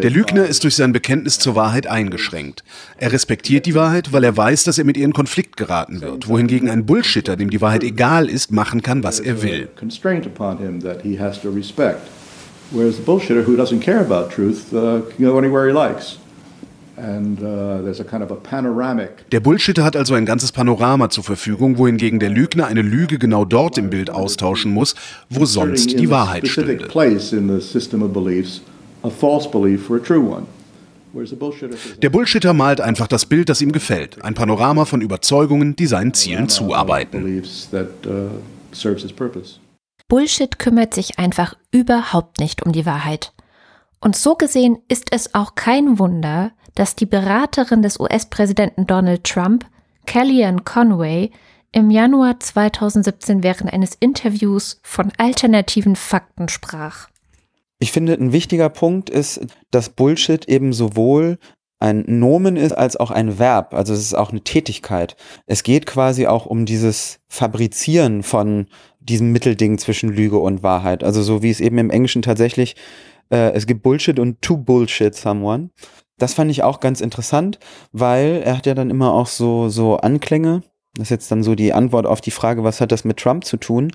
Der 0.02 0.10
Lügner 0.10 0.46
ist 0.46 0.64
durch 0.64 0.76
sein 0.76 0.94
Bekenntnis 0.94 1.40
zur 1.40 1.56
Wahrheit 1.56 1.88
eingeschränkt. 1.88 2.64
Er 2.98 3.12
respektiert 3.12 3.66
die 3.66 3.76
Wahrheit, 3.76 4.14
weil 4.14 4.24
er 4.24 4.38
weiß, 4.38 4.64
dass 4.64 4.78
er 4.78 4.86
mit 4.86 4.98
ihr 4.98 5.06
in 5.06 5.14
Konflikt 5.14 5.58
geraten 5.58 6.02
wird, 6.02 6.28
wohingegen 6.28 6.70
ein 6.70 6.86
Bullshitter, 6.86 7.36
dem 7.36 7.50
die 7.50 7.62
Wahrheit 7.62 7.84
egal 7.84 8.30
ist, 8.30 8.52
machen 8.52 8.82
kann, 8.82 9.04
was 9.04 9.20
er 9.20 9.42
will. 9.42 9.68
Whereas 12.72 12.98
the 12.98 13.04
bullshitter 13.04 13.46
who 13.46 13.56
doesn't 13.56 13.80
care 13.80 14.00
about 14.00 14.30
truth 14.30 14.74
uh, 14.74 15.02
can 15.16 15.26
go 15.26 15.38
anywhere 15.38 15.68
he 15.68 15.74
likes. 15.74 16.18
And, 16.98 17.40
uh, 17.44 18.04
kind 18.06 18.24
of 18.24 18.32
der 19.32 19.40
Bullshitter 19.40 19.84
hat 19.84 19.96
also 19.96 20.16
ein 20.16 20.26
ganzes 20.26 20.52
Panorama 20.52 21.12
zur 21.12 21.24
Verfügung, 21.24 21.78
wohingegen 21.78 22.20
der 22.20 22.32
Lügner 22.32 22.66
eine 22.66 22.82
Lüge 22.82 23.20
genau 23.20 23.46
dort 23.46 23.78
im 23.78 23.92
Bild 23.92 24.10
austauschen 24.10 24.74
muss, 24.74 24.96
wo 25.30 25.46
sonst 25.46 26.00
die 26.00 26.10
Wahrheit 26.10 26.48
stünde. 26.48 26.88
Der 32.02 32.10
Bullshitter 32.10 32.54
malt 32.54 32.82
einfach 32.82 33.08
das 33.08 33.26
Bild, 33.28 33.50
das 33.50 33.62
ihm 33.62 33.72
gefällt. 33.72 34.24
Ein 34.24 34.34
Panorama 34.34 34.86
von 34.86 35.02
Überzeugungen, 35.02 35.76
die 35.76 35.86
seinen 35.86 36.16
Zielen 36.16 36.50
zuarbeiten. 36.50 37.44
Bullshit 40.08 40.58
kümmert 40.58 40.94
sich 40.94 41.20
einfach 41.20 41.56
überhaupt 41.72 42.40
nicht 42.40 42.66
um 42.66 42.72
die 42.72 42.86
Wahrheit. 42.86 43.34
Und 44.00 44.16
so 44.16 44.36
gesehen 44.36 44.78
ist 44.88 45.08
es 45.12 45.34
auch 45.34 45.56
kein 45.56 46.00
Wunder, 46.00 46.52
dass 46.76 46.96
die 46.96 47.06
Beraterin 47.06 47.82
des 47.82 48.00
US-Präsidenten 48.00 48.86
Donald 48.88 49.24
Trump, 49.24 49.66
Kellyanne 50.06 50.62
Conway, 50.62 51.32
im 51.74 51.90
Januar 51.90 52.40
2017 52.40 53.44
während 53.44 53.74
eines 53.74 53.96
Interviews 54.00 54.80
von 54.84 55.12
alternativen 55.18 55.96
Fakten 55.96 56.48
sprach. 56.48 57.10
Ich 57.80 57.92
finde, 57.92 58.14
ein 58.14 58.32
wichtiger 58.32 58.70
Punkt 58.70 59.10
ist, 59.10 59.42
dass 59.72 59.90
Bullshit 59.90 60.48
eben 60.48 60.72
sowohl 60.74 61.38
ein 61.80 62.04
Nomen 62.08 62.56
ist 62.56 62.72
als 62.72 62.98
auch 62.98 63.12
ein 63.12 63.38
Verb. 63.38 63.74
Also 63.74 63.94
es 63.94 64.00
ist 64.00 64.16
auch 64.16 64.32
eine 64.32 64.42
Tätigkeit. 64.42 65.16
Es 65.46 65.62
geht 65.64 65.86
quasi 65.86 66.26
auch 66.26 66.46
um 66.46 66.66
dieses 66.66 67.20
Fabrizieren 67.28 68.24
von 68.24 68.68
diesem 69.10 69.32
Mittelding 69.32 69.78
zwischen 69.78 70.10
Lüge 70.10 70.38
und 70.38 70.64
Wahrheit. 70.64 71.04
Also 71.04 71.22
so 71.22 71.42
wie 71.42 71.50
es 71.50 71.60
eben 71.60 71.78
im 71.78 71.90
Englischen 71.90 72.22
tatsächlich, 72.22 72.76
äh, 73.30 73.52
es 73.54 73.68
gibt 73.68 73.84
Bullshit 73.84 74.20
und 74.20 74.42
to 74.42 74.58
bullshit 74.58 75.16
someone. 75.16 75.70
Das 76.18 76.34
fand 76.34 76.50
ich 76.50 76.64
auch 76.64 76.80
ganz 76.80 77.02
interessant, 77.02 77.60
weil 77.92 78.42
er 78.44 78.58
hat 78.58 78.66
ja 78.66 78.74
dann 78.74 78.90
immer 78.90 79.14
auch 79.14 79.28
so, 79.28 79.70
so 79.70 79.98
Anklänge. 79.98 80.64
Das 80.96 81.06
ist 81.06 81.12
jetzt 81.12 81.32
dann 81.32 81.44
so 81.44 81.54
die 81.54 81.74
Antwort 81.74 82.08
auf 82.08 82.22
die 82.22 82.32
Frage, 82.32 82.64
was 82.64 82.82
hat 82.82 82.92
das 82.92 83.06
mit 83.06 83.18
Trump 83.18 83.46
zu 83.46 83.58
tun? 83.58 83.92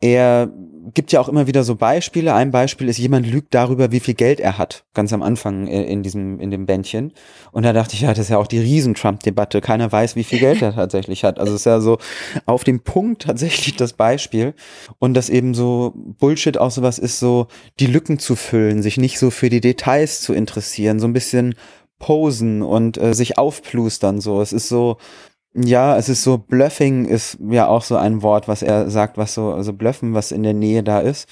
Er 0.00 0.50
gibt 0.92 1.12
ja 1.12 1.20
auch 1.20 1.28
immer 1.28 1.46
wieder 1.46 1.64
so 1.64 1.76
Beispiele. 1.76 2.34
Ein 2.34 2.50
Beispiel 2.50 2.88
ist, 2.88 2.98
jemand 2.98 3.26
lügt 3.26 3.54
darüber, 3.54 3.90
wie 3.90 4.00
viel 4.00 4.14
Geld 4.14 4.40
er 4.40 4.58
hat, 4.58 4.84
ganz 4.92 5.12
am 5.12 5.22
Anfang 5.22 5.66
äh, 5.66 5.84
in 5.84 6.02
diesem, 6.02 6.40
in 6.40 6.50
dem 6.50 6.66
Bändchen. 6.66 7.12
Und 7.52 7.62
da 7.64 7.72
dachte 7.72 7.94
ich, 7.94 8.02
ja, 8.02 8.08
das 8.08 8.18
ist 8.26 8.28
ja 8.28 8.38
auch 8.38 8.46
die 8.46 8.58
Riesen-Trump-Debatte. 8.58 9.60
Keiner 9.60 9.90
weiß, 9.90 10.16
wie 10.16 10.24
viel 10.24 10.40
Geld 10.40 10.60
er 10.60 10.74
tatsächlich 10.74 11.24
hat. 11.24 11.38
Also 11.38 11.54
es 11.54 11.62
ist 11.62 11.66
ja 11.66 11.80
so 11.80 11.98
auf 12.46 12.64
dem 12.64 12.80
Punkt 12.80 13.22
tatsächlich 13.22 13.76
das 13.76 13.94
Beispiel. 13.94 14.54
Und 14.98 15.14
dass 15.14 15.30
eben 15.30 15.54
so 15.54 15.94
Bullshit 15.94 16.58
auch 16.58 16.70
sowas 16.70 16.98
ist, 16.98 17.18
so 17.18 17.46
die 17.80 17.86
Lücken 17.86 18.18
zu 18.18 18.36
füllen, 18.36 18.82
sich 18.82 18.98
nicht 18.98 19.18
so 19.18 19.30
für 19.30 19.48
die 19.48 19.60
Details 19.60 20.20
zu 20.20 20.34
interessieren, 20.34 21.00
so 21.00 21.06
ein 21.06 21.12
bisschen 21.12 21.54
posen 21.98 22.62
und 22.62 22.98
äh, 22.98 23.14
sich 23.14 23.38
aufplustern, 23.38 24.20
so. 24.20 24.42
Es 24.42 24.52
ist 24.52 24.68
so, 24.68 24.98
ja, 25.54 25.96
es 25.96 26.08
ist 26.08 26.24
so, 26.24 26.38
Bluffing 26.38 27.04
ist 27.04 27.38
ja 27.48 27.68
auch 27.68 27.82
so 27.82 27.96
ein 27.96 28.22
Wort, 28.22 28.48
was 28.48 28.62
er 28.62 28.90
sagt, 28.90 29.16
was 29.16 29.34
so, 29.34 29.52
also 29.52 29.72
Bluffen, 29.72 30.14
was 30.14 30.32
in 30.32 30.42
der 30.42 30.54
Nähe 30.54 30.82
da 30.82 31.00
ist. 31.00 31.28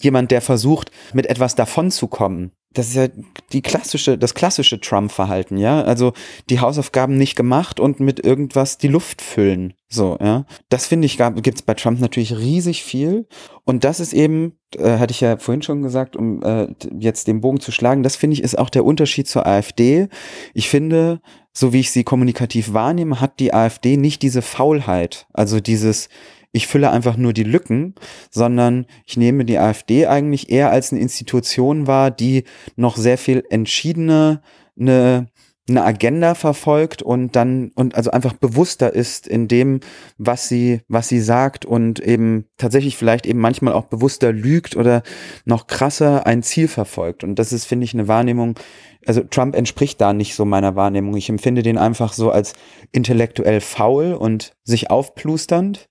Jemand, 0.00 0.30
der 0.30 0.42
versucht, 0.42 0.90
mit 1.12 1.26
etwas 1.26 1.54
davonzukommen. 1.54 2.52
Das 2.74 2.88
ist 2.88 2.94
ja 2.94 3.08
die 3.52 3.60
klassische, 3.60 4.16
das 4.16 4.34
klassische 4.34 4.80
Trump-Verhalten, 4.80 5.58
ja. 5.58 5.82
Also 5.82 6.12
die 6.48 6.60
Hausaufgaben 6.60 7.16
nicht 7.16 7.36
gemacht 7.36 7.78
und 7.78 8.00
mit 8.00 8.24
irgendwas 8.24 8.78
die 8.78 8.88
Luft 8.88 9.20
füllen. 9.20 9.74
So, 9.88 10.16
ja. 10.20 10.46
Das 10.70 10.86
finde 10.86 11.06
ich, 11.06 11.18
gibt 11.18 11.58
es 11.58 11.62
bei 11.62 11.74
Trump 11.74 12.00
natürlich 12.00 12.36
riesig 12.36 12.82
viel. 12.82 13.26
Und 13.64 13.84
das 13.84 14.00
ist 14.00 14.14
eben, 14.14 14.58
äh, 14.76 14.98
hatte 14.98 15.12
ich 15.12 15.20
ja 15.20 15.36
vorhin 15.36 15.62
schon 15.62 15.82
gesagt, 15.82 16.16
um 16.16 16.42
äh, 16.42 16.68
jetzt 16.98 17.26
den 17.26 17.42
Bogen 17.42 17.60
zu 17.60 17.72
schlagen, 17.72 18.02
das 18.02 18.16
finde 18.16 18.34
ich 18.34 18.42
ist 18.42 18.58
auch 18.58 18.70
der 18.70 18.86
Unterschied 18.86 19.28
zur 19.28 19.46
AfD. 19.46 20.08
Ich 20.54 20.70
finde, 20.70 21.20
so 21.52 21.72
wie 21.72 21.80
ich 21.80 21.90
sie 21.90 22.04
kommunikativ 22.04 22.72
wahrnehme, 22.72 23.20
hat 23.20 23.40
die 23.40 23.52
AfD 23.52 23.96
nicht 23.96 24.22
diese 24.22 24.42
Faulheit, 24.42 25.26
also 25.32 25.60
dieses, 25.60 26.08
ich 26.52 26.66
fülle 26.66 26.90
einfach 26.90 27.16
nur 27.16 27.32
die 27.32 27.44
Lücken, 27.44 27.94
sondern 28.30 28.86
ich 29.06 29.16
nehme 29.16 29.44
die 29.44 29.58
AfD 29.58 30.06
eigentlich 30.06 30.50
eher 30.50 30.70
als 30.70 30.92
eine 30.92 31.00
Institution 31.00 31.86
wahr, 31.86 32.10
die 32.10 32.44
noch 32.76 32.96
sehr 32.96 33.18
viel 33.18 33.44
entschiedener 33.50 34.42
eine, 34.78 35.28
eine 35.68 35.84
Agenda 35.84 36.34
verfolgt 36.34 37.02
und 37.02 37.36
dann 37.36 37.70
und 37.76 37.94
also 37.94 38.10
einfach 38.10 38.32
bewusster 38.32 38.92
ist 38.92 39.28
in 39.28 39.46
dem, 39.46 39.78
was 40.18 40.48
sie, 40.48 40.80
was 40.88 41.08
sie 41.08 41.20
sagt 41.20 41.64
und 41.64 42.00
eben 42.00 42.46
tatsächlich 42.56 42.96
vielleicht 42.96 43.26
eben 43.26 43.38
manchmal 43.38 43.72
auch 43.72 43.84
bewusster 43.84 44.32
lügt 44.32 44.76
oder 44.76 45.02
noch 45.44 45.68
krasser 45.68 46.26
ein 46.26 46.42
Ziel 46.42 46.66
verfolgt. 46.66 47.22
Und 47.22 47.38
das 47.38 47.52
ist, 47.52 47.64
finde 47.64 47.84
ich, 47.84 47.94
eine 47.94 48.08
Wahrnehmung, 48.08 48.58
also 49.06 49.20
Trump 49.22 49.54
entspricht 49.54 50.00
da 50.00 50.12
nicht 50.12 50.34
so 50.34 50.44
meiner 50.44 50.74
Wahrnehmung. 50.74 51.16
Ich 51.16 51.28
empfinde 51.28 51.62
den 51.62 51.78
einfach 51.78 52.12
so 52.12 52.30
als 52.32 52.54
intellektuell 52.90 53.60
faul 53.60 54.14
und 54.14 54.56
sich 54.64 54.90
aufplusternd. 54.90 55.88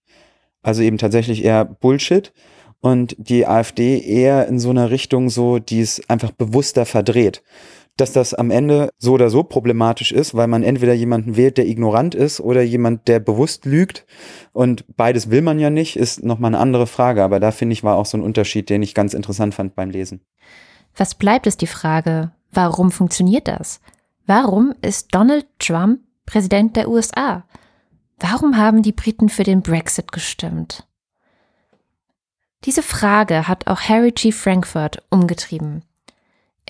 Also 0.62 0.82
eben 0.84 0.98
tatsächlich 0.98 1.44
eher 1.44 1.66
Bullshit. 1.66 2.34
Und 2.82 3.16
die 3.20 3.46
AfD 3.46 4.02
eher 4.02 4.48
in 4.48 4.60
so 4.60 4.72
einer 4.72 4.90
Richtung 4.90 5.30
so, 5.30 5.60
die 5.60 5.82
es 5.82 6.02
einfach 6.10 6.32
bewusster 6.32 6.88
verdreht. 6.88 7.44
Dass 8.02 8.12
das 8.12 8.34
am 8.34 8.52
Ende 8.52 8.90
so 8.98 9.14
oder 9.14 9.30
so 9.30 9.44
problematisch 9.44 10.12
ist, 10.12 10.36
weil 10.36 10.48
man 10.48 10.64
entweder 10.64 10.94
jemanden 10.94 11.38
wählt, 11.38 11.58
der 11.58 11.68
ignorant 11.68 12.16
ist 12.16 12.40
oder 12.40 12.62
jemand, 12.62 13.08
der 13.08 13.20
bewusst 13.20 13.66
lügt. 13.66 14.06
Und 14.54 14.86
beides 14.98 15.30
will 15.30 15.42
man 15.42 15.60
ja 15.60 15.70
nicht, 15.70 15.96
ist 15.96 16.24
nochmal 16.24 16.50
eine 16.50 16.60
andere 16.60 16.88
Frage. 16.88 17.24
Aber 17.24 17.40
da 17.40 17.52
finde 17.52 17.74
ich 17.74 17.84
war 17.84 17.96
auch 17.96 18.06
so 18.06 18.18
ein 18.18 18.24
Unterschied, 18.24 18.70
den 18.70 18.82
ich 18.82 18.94
ganz 18.94 19.14
interessant 19.14 19.54
fand 19.54 19.76
beim 19.76 19.90
Lesen. 19.90 20.22
Was 20.96 21.16
bleibt, 21.16 21.48
ist 21.48 21.62
die 21.62 21.68
Frage, 21.68 22.32
Warum 22.52 22.92
funktioniert 22.92 23.48
das? 23.48 23.80
Warum 24.26 24.76
ist 24.82 25.16
Donald 25.16 25.48
Trump 25.58 26.02
Präsident 26.26 26.76
der 26.76 26.90
USA? 26.90 27.44
Warum 28.20 28.58
haben 28.58 28.84
die 28.84 28.92
Briten 28.92 29.30
für 29.30 29.44
den 29.44 29.62
Brexit 29.62 30.12
gestimmt? 30.12 30.88
Diese 32.66 32.84
Frage 32.84 33.48
hat 33.48 33.68
auch 33.68 33.82
Harry 33.82 34.12
G. 34.12 34.32
Frankfurt 34.32 35.02
umgetrieben. 35.10 35.84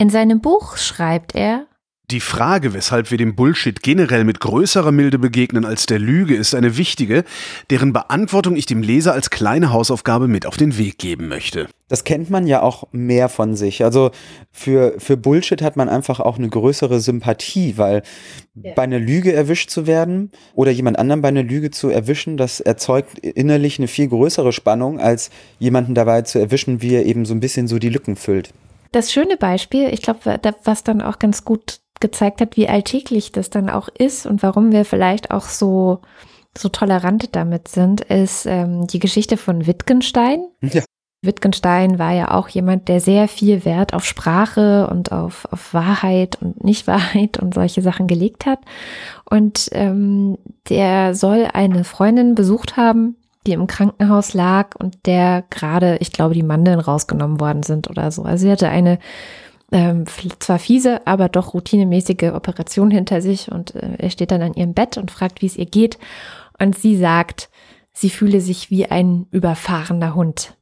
In 0.02 0.10
seinem 0.10 0.42
Buch 0.42 0.78
schreibt 0.78 1.36
er, 1.36 1.68
die 2.10 2.22
Frage, 2.22 2.74
weshalb 2.74 3.12
wir 3.12 3.20
dem 3.20 3.36
Bullshit 3.36 3.84
generell 3.84 4.24
mit 4.24 4.40
größerer 4.40 4.92
Milde 4.92 5.20
begegnen 5.20 5.64
als 5.64 5.86
der 5.86 6.00
Lüge, 6.00 6.36
ist 6.36 6.56
eine 6.56 6.76
wichtige, 6.76 7.24
deren 7.70 7.94
Beantwortung 7.94 8.56
ich 8.56 8.66
dem 8.66 8.82
Leser 8.82 9.14
als 9.14 9.30
kleine 9.30 9.72
Hausaufgabe 9.72 10.28
mit 10.28 10.48
auf 10.48 10.58
den 10.58 10.80
Weg 10.80 10.98
geben 10.98 11.28
möchte. 11.28 11.68
Das 11.88 12.04
kennt 12.04 12.32
man 12.32 12.48
ja 12.48 12.64
auch 12.64 12.86
mehr 12.92 13.30
von 13.30 13.56
sich. 13.56 13.84
Also 13.84 14.10
für, 14.52 14.96
für 14.98 15.18
Bullshit 15.18 15.62
hat 15.62 15.78
man 15.78 15.88
einfach 15.88 16.20
auch 16.20 16.40
eine 16.40 16.50
größere 16.50 17.00
Sympathie, 17.00 17.78
weil 17.78 18.02
ja. 18.56 18.74
bei 18.74 18.82
einer 18.82 19.00
Lüge 19.00 19.34
erwischt 19.34 19.70
zu 19.70 19.86
werden 19.86 20.32
oder 20.56 20.72
jemand 20.72 20.98
anderen 20.98 21.22
bei 21.22 21.28
einer 21.28 21.44
Lüge 21.44 21.70
zu 21.70 21.90
erwischen, 21.90 22.38
das 22.38 22.60
erzeugt 22.60 23.20
innerlich 23.20 23.78
eine 23.78 23.88
viel 23.88 24.08
größere 24.08 24.52
Spannung, 24.52 25.00
als 25.00 25.30
jemanden 25.60 25.94
dabei 25.94 26.24
zu 26.24 26.40
erwischen, 26.40 26.82
wie 26.82 26.96
er 26.96 27.06
eben 27.06 27.24
so 27.24 27.36
ein 27.36 27.40
bisschen 27.40 27.68
so 27.68 27.78
die 27.78 27.90
Lücken 27.90 28.16
füllt. 28.16 28.52
Das 28.92 29.12
schöne 29.12 29.38
Beispiel, 29.38 29.88
ich 29.90 30.02
glaube, 30.02 30.40
was 30.64 30.84
dann 30.84 31.02
auch 31.02 31.20
ganz 31.20 31.46
gut 31.46 31.80
gezeigt 32.00 32.42
hat, 32.42 32.58
wie 32.58 32.68
alltäglich 32.68 33.32
das 33.32 33.50
dann 33.50 33.70
auch 33.70 33.88
ist 33.88 34.26
und 34.26 34.44
warum 34.44 34.72
wir 34.72 34.86
vielleicht 34.86 35.32
auch 35.32 35.44
so, 35.44 36.02
so 36.58 36.68
tolerant 36.68 37.36
damit 37.36 37.68
sind, 37.70 38.02
ist 38.02 38.46
ähm, 38.46 38.88
die 38.88 39.00
Geschichte 39.00 39.38
von 39.38 39.68
Wittgenstein. 39.68 40.44
Ja. 40.62 40.82
Wittgenstein 41.24 42.00
war 42.00 42.14
ja 42.14 42.32
auch 42.32 42.50
jemand, 42.50 42.88
der 42.88 43.00
sehr 43.00 43.28
viel 43.28 43.64
Wert 43.64 43.94
auf 43.94 44.06
Sprache 44.06 44.88
und 44.88 45.12
auf, 45.12 45.48
auf 45.52 45.74
Wahrheit 45.74 46.42
und 46.42 46.64
Nichtwahrheit 46.64 47.38
und 47.38 47.54
solche 47.54 47.84
Sachen 47.84 48.08
gelegt 48.08 48.48
hat. 48.48 48.60
Und 49.30 49.70
ähm, 49.72 50.38
der 50.68 51.14
soll 51.14 51.48
eine 51.54 51.84
Freundin 51.84 52.34
besucht 52.34 52.76
haben, 52.76 53.18
die 53.48 53.54
im 53.54 53.68
Krankenhaus 53.68 54.34
lag 54.34 54.76
und 54.76 55.06
der 55.06 55.44
gerade, 55.50 55.98
ich 56.00 56.12
glaube, 56.12 56.34
die 56.34 56.44
Mandeln 56.44 56.80
rausgenommen 56.80 57.40
worden 57.40 57.64
sind 57.64 57.90
oder 57.90 58.12
so. 58.12 58.24
Also 58.24 58.44
sie 58.44 58.52
hatte 58.52 58.70
eine 58.70 59.00
ähm, 59.72 60.06
zwar 60.40 60.60
fiese, 60.60 61.06
aber 61.08 61.30
doch 61.30 61.54
routinemäßige 61.54 62.34
Operation 62.34 62.92
hinter 62.92 63.22
sich 63.22 63.52
und 63.52 63.74
äh, 63.76 63.96
er 63.98 64.10
steht 64.10 64.32
dann 64.32 64.42
an 64.42 64.54
ihrem 64.54 64.74
Bett 64.74 64.98
und 64.98 65.12
fragt, 65.12 65.42
wie 65.42 65.46
es 65.46 65.58
ihr 65.58 65.66
geht 65.66 65.98
und 66.60 66.78
sie 66.78 66.98
sagt, 66.98 67.50
sie 67.94 68.10
fühle 68.10 68.42
sich 68.42 68.70
wie 68.70 68.86
ein 68.86 69.28
überfahrener 69.32 70.14
Hund. 70.14 70.56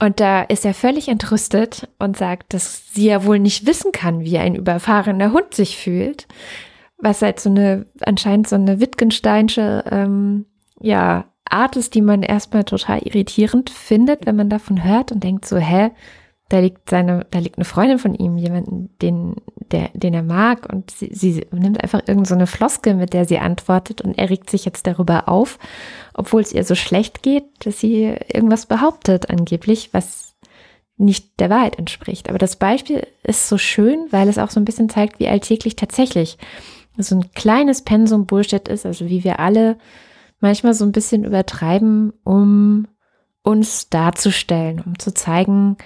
Und 0.00 0.20
da 0.20 0.42
ist 0.42 0.64
er 0.64 0.74
völlig 0.74 1.08
entrüstet 1.08 1.88
und 1.98 2.16
sagt, 2.16 2.54
dass 2.54 2.94
sie 2.94 3.06
ja 3.06 3.24
wohl 3.24 3.40
nicht 3.40 3.66
wissen 3.66 3.92
kann, 3.92 4.20
wie 4.20 4.38
ein 4.38 4.54
überfahrener 4.54 5.32
Hund 5.32 5.54
sich 5.54 5.76
fühlt, 5.76 6.28
was 6.98 7.20
halt 7.20 7.40
so 7.40 7.50
eine 7.50 7.86
anscheinend 8.00 8.48
so 8.48 8.56
eine 8.56 8.80
Wittgensteinsche 8.80 9.84
ähm, 9.90 10.46
ja 10.80 11.24
Art 11.52 11.76
ist, 11.76 11.94
die 11.94 12.02
man 12.02 12.22
erstmal 12.22 12.64
total 12.64 13.00
irritierend 13.00 13.70
findet, 13.70 14.26
wenn 14.26 14.36
man 14.36 14.50
davon 14.50 14.84
hört 14.84 15.12
und 15.12 15.22
denkt 15.24 15.46
so, 15.46 15.56
hä, 15.56 15.90
da 16.48 16.60
liegt 16.60 16.88
seine, 16.88 17.26
da 17.30 17.38
liegt 17.40 17.58
eine 17.58 17.66
Freundin 17.66 17.98
von 17.98 18.14
ihm, 18.14 18.38
jemanden, 18.38 18.88
den, 19.02 19.36
der, 19.70 19.90
den 19.92 20.14
er 20.14 20.22
mag, 20.22 20.72
und 20.72 20.90
sie, 20.90 21.10
sie 21.12 21.46
nimmt 21.52 21.82
einfach 21.82 22.00
irgendeine 22.06 22.46
so 22.46 22.56
Floskel, 22.56 22.94
mit 22.94 23.12
der 23.12 23.26
sie 23.26 23.38
antwortet, 23.38 24.00
und 24.00 24.16
er 24.16 24.30
regt 24.30 24.48
sich 24.48 24.64
jetzt 24.64 24.86
darüber 24.86 25.28
auf, 25.28 25.58
obwohl 26.14 26.40
es 26.40 26.52
ihr 26.52 26.64
so 26.64 26.74
schlecht 26.74 27.22
geht, 27.22 27.44
dass 27.60 27.80
sie 27.80 28.16
irgendwas 28.32 28.64
behauptet, 28.64 29.28
angeblich, 29.28 29.90
was 29.92 30.36
nicht 30.96 31.38
der 31.38 31.50
Wahrheit 31.50 31.78
entspricht. 31.78 32.28
Aber 32.28 32.38
das 32.38 32.56
Beispiel 32.56 33.06
ist 33.22 33.48
so 33.48 33.58
schön, 33.58 34.06
weil 34.10 34.28
es 34.28 34.38
auch 34.38 34.50
so 34.50 34.58
ein 34.58 34.64
bisschen 34.64 34.88
zeigt, 34.88 35.20
wie 35.20 35.28
alltäglich 35.28 35.76
tatsächlich 35.76 36.38
so 36.96 37.14
ein 37.14 37.30
kleines 37.32 37.82
Pensum 37.82 38.26
Bullshit 38.26 38.66
ist, 38.68 38.84
also 38.84 39.08
wie 39.08 39.22
wir 39.22 39.38
alle 39.38 39.76
manchmal 40.40 40.74
so 40.74 40.84
ein 40.84 40.92
bisschen 40.92 41.24
übertreiben, 41.24 42.12
um 42.24 42.86
uns 43.42 43.88
darzustellen, 43.88 44.80
um 44.84 44.98
zu 44.98 45.12
zeigen, 45.14 45.76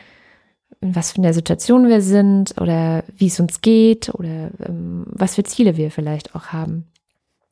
in 0.80 0.97
was 0.97 1.12
für 1.12 1.18
einer 1.18 1.32
Situation 1.32 1.88
wir 1.88 2.02
sind 2.02 2.61
oder 2.61 3.04
wie 3.16 3.28
es 3.28 3.38
uns 3.38 3.61
geht 3.61 4.12
oder 4.14 4.50
ähm, 4.66 5.04
was 5.06 5.37
für 5.37 5.44
Ziele 5.44 5.76
wir 5.76 5.90
vielleicht 5.90 6.35
auch 6.35 6.47
haben. 6.49 6.92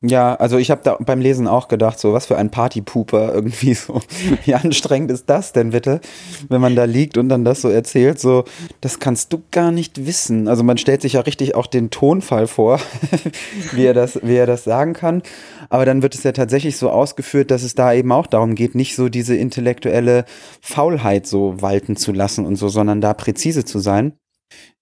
Ja, 0.03 0.33
also 0.33 0.57
ich 0.57 0.71
habe 0.71 0.81
da 0.83 0.97
beim 0.99 1.21
Lesen 1.21 1.47
auch 1.47 1.67
gedacht, 1.67 1.99
so 1.99 2.11
was 2.11 2.25
für 2.25 2.35
ein 2.35 2.49
Partypooper 2.49 3.35
irgendwie 3.35 3.73
so. 3.75 4.01
Wie 4.45 4.55
anstrengend 4.55 5.11
ist 5.11 5.29
das 5.29 5.53
denn 5.53 5.69
bitte, 5.71 6.01
wenn 6.49 6.59
man 6.59 6.75
da 6.75 6.85
liegt 6.85 7.17
und 7.17 7.29
dann 7.29 7.45
das 7.45 7.61
so 7.61 7.69
erzählt, 7.69 8.19
so 8.19 8.45
das 8.81 8.97
kannst 8.97 9.31
du 9.31 9.43
gar 9.51 9.71
nicht 9.71 10.07
wissen. 10.07 10.47
Also 10.47 10.63
man 10.63 10.79
stellt 10.79 11.03
sich 11.03 11.13
ja 11.13 11.21
richtig 11.21 11.53
auch 11.53 11.67
den 11.67 11.91
Tonfall 11.91 12.47
vor, 12.47 12.79
wie 13.73 13.85
er 13.85 13.93
das 13.93 14.19
wie 14.23 14.35
er 14.35 14.47
das 14.47 14.63
sagen 14.63 14.93
kann, 14.93 15.21
aber 15.69 15.85
dann 15.85 16.01
wird 16.01 16.15
es 16.15 16.23
ja 16.23 16.31
tatsächlich 16.31 16.77
so 16.77 16.89
ausgeführt, 16.89 17.51
dass 17.51 17.61
es 17.61 17.75
da 17.75 17.93
eben 17.93 18.11
auch 18.11 18.25
darum 18.25 18.55
geht, 18.55 18.73
nicht 18.73 18.95
so 18.95 19.07
diese 19.07 19.35
intellektuelle 19.35 20.25
Faulheit 20.61 21.27
so 21.27 21.61
walten 21.61 21.95
zu 21.95 22.11
lassen 22.11 22.47
und 22.47 22.55
so, 22.55 22.69
sondern 22.69 23.01
da 23.01 23.13
präzise 23.13 23.65
zu 23.65 23.77
sein 23.77 24.13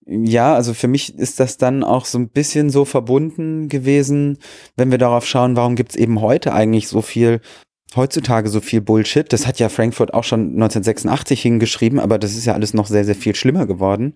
ja, 0.10 0.56
also 0.56 0.74
für 0.74 0.88
mich 0.88 1.16
ist 1.18 1.39
das 1.39 1.58
dann 1.58 1.84
auch 1.84 2.06
so 2.06 2.18
ein 2.18 2.30
bisschen 2.30 2.72
so 2.72 2.84
verbunden 2.84 3.68
gewesen, 3.68 4.39
wenn 4.75 4.89
wir 4.89 4.98
darauf 4.98 5.25
schauen, 5.25 5.56
warum 5.56 5.75
gibt's 5.75 5.96
eben 5.96 6.20
heute 6.20 6.51
eigentlich 6.51 6.88
so 6.88 7.04
viel, 7.04 7.42
heutzutage 7.96 8.50
so 8.50 8.60
viel 8.60 8.82
Bullshit. 8.82 9.32
Das 9.32 9.46
hat 9.46 9.60
ja 9.60 9.70
Frankfurt 9.70 10.16
auch 10.16 10.24
schon 10.24 10.54
1986 10.54 11.42
hingeschrieben, 11.42 12.00
aber 12.00 12.18
das 12.18 12.36
ist 12.36 12.46
ja 12.46 12.54
alles 12.54 12.74
noch 12.74 12.88
sehr, 12.88 13.06
sehr 13.06 13.16
viel 13.16 13.36
schlimmer 13.36 13.68
geworden. 13.68 14.16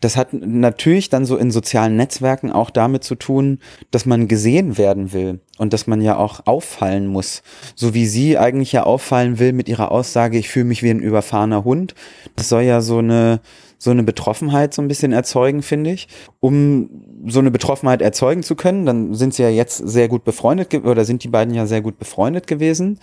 Das 0.00 0.16
hat 0.16 0.32
natürlich 0.32 1.08
dann 1.08 1.24
so 1.24 1.38
in 1.38 1.50
sozialen 1.50 1.96
Netzwerken 1.96 2.52
auch 2.52 2.68
damit 2.68 3.02
zu 3.02 3.14
tun, 3.14 3.60
dass 3.90 4.04
man 4.04 4.28
gesehen 4.28 4.76
werden 4.76 5.14
will 5.14 5.40
und 5.56 5.72
dass 5.72 5.86
man 5.86 6.02
ja 6.02 6.16
auch 6.16 6.46
auffallen 6.46 7.06
muss. 7.06 7.42
So 7.74 7.94
wie 7.94 8.06
sie 8.06 8.36
eigentlich 8.36 8.72
ja 8.72 8.82
auffallen 8.82 9.38
will 9.38 9.54
mit 9.54 9.68
ihrer 9.68 9.90
Aussage, 9.90 10.38
ich 10.38 10.50
fühle 10.50 10.66
mich 10.66 10.82
wie 10.82 10.90
ein 10.90 11.00
überfahrener 11.00 11.64
Hund. 11.64 11.94
Das 12.36 12.50
soll 12.50 12.62
ja 12.62 12.82
so 12.82 12.98
eine, 12.98 13.40
so 13.80 13.90
eine 13.90 14.02
Betroffenheit 14.02 14.74
so 14.74 14.82
ein 14.82 14.88
bisschen 14.88 15.12
erzeugen, 15.12 15.62
finde 15.62 15.90
ich. 15.90 16.06
Um 16.38 16.90
so 17.26 17.40
eine 17.40 17.50
Betroffenheit 17.50 18.02
erzeugen 18.02 18.42
zu 18.42 18.54
können, 18.54 18.84
dann 18.84 19.14
sind 19.14 19.32
sie 19.34 19.42
ja 19.42 19.48
jetzt 19.48 19.78
sehr 19.78 20.06
gut 20.06 20.22
befreundet 20.22 20.74
oder 20.74 21.04
sind 21.06 21.24
die 21.24 21.28
beiden 21.28 21.54
ja 21.54 21.66
sehr 21.66 21.80
gut 21.80 21.98
befreundet 21.98 22.46
gewesen. 22.46 23.00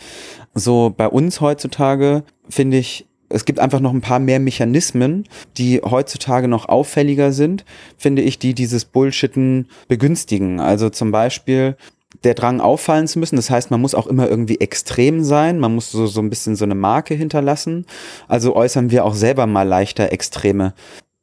So 0.54 0.94
bei 0.96 1.08
uns 1.08 1.42
heutzutage 1.42 2.24
finde 2.48 2.78
ich, 2.78 3.08
es 3.30 3.44
gibt 3.44 3.60
einfach 3.60 3.80
noch 3.80 3.92
ein 3.92 4.02
paar 4.02 4.20
mehr 4.20 4.40
Mechanismen, 4.40 5.28
die 5.58 5.82
heutzutage 5.84 6.48
noch 6.48 6.70
auffälliger 6.70 7.32
sind, 7.34 7.66
finde 7.98 8.22
ich, 8.22 8.40
die 8.40 8.54
dieses 8.54 8.86
Bullshitten 8.86 9.68
begünstigen. 9.88 10.60
Also 10.60 10.90
zum 10.90 11.12
Beispiel 11.12 11.76
der 12.24 12.34
Drang 12.34 12.62
auffallen 12.62 13.08
zu 13.08 13.20
müssen. 13.20 13.36
Das 13.36 13.50
heißt, 13.50 13.72
man 13.72 13.82
muss 13.82 13.96
auch 13.96 14.08
immer 14.08 14.30
irgendwie 14.30 14.60
extrem 14.60 15.24
sein. 15.24 15.60
Man 15.60 15.76
muss 15.76 15.92
so, 15.92 16.08
so 16.08 16.22
ein 16.22 16.30
bisschen 16.30 16.56
so 16.56 16.66
eine 16.66 16.76
Marke 16.76 17.14
hinterlassen. 17.14 17.86
Also 18.28 18.56
äußern 18.56 18.92
wir 18.92 19.06
auch 19.06 19.16
selber 19.16 19.48
mal 19.48 19.68
leichter 19.68 20.12
Extreme. 20.12 20.74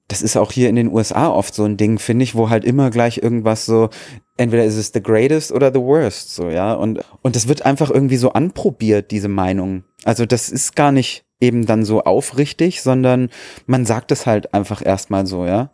Das 0.08 0.20
ist 0.20 0.36
auch 0.36 0.52
hier 0.52 0.68
in 0.68 0.76
den 0.76 0.92
USA 0.92 1.28
oft 1.28 1.54
so 1.54 1.64
ein 1.64 1.78
Ding, 1.78 1.98
finde 1.98 2.24
ich, 2.24 2.34
wo 2.34 2.50
halt 2.50 2.64
immer 2.64 2.90
gleich 2.90 3.18
irgendwas 3.18 3.64
so, 3.64 3.88
entweder 4.36 4.64
ist 4.64 4.76
es 4.76 4.92
the 4.92 5.02
greatest 5.02 5.50
oder 5.50 5.72
the 5.72 5.80
worst, 5.80 6.34
so, 6.34 6.50
ja. 6.50 6.74
Und, 6.74 7.00
und 7.22 7.36
das 7.36 7.48
wird 7.48 7.64
einfach 7.64 7.90
irgendwie 7.90 8.18
so 8.18 8.32
anprobiert, 8.32 9.10
diese 9.10 9.28
Meinung. 9.28 9.84
Also 10.04 10.26
das 10.26 10.50
ist 10.50 10.76
gar 10.76 10.92
nicht 10.92 11.24
eben 11.40 11.64
dann 11.64 11.84
so 11.84 12.02
aufrichtig, 12.02 12.82
sondern 12.82 13.30
man 13.66 13.86
sagt 13.86 14.12
es 14.12 14.26
halt 14.26 14.52
einfach 14.52 14.84
erstmal 14.84 15.26
so, 15.26 15.46
ja. 15.46 15.70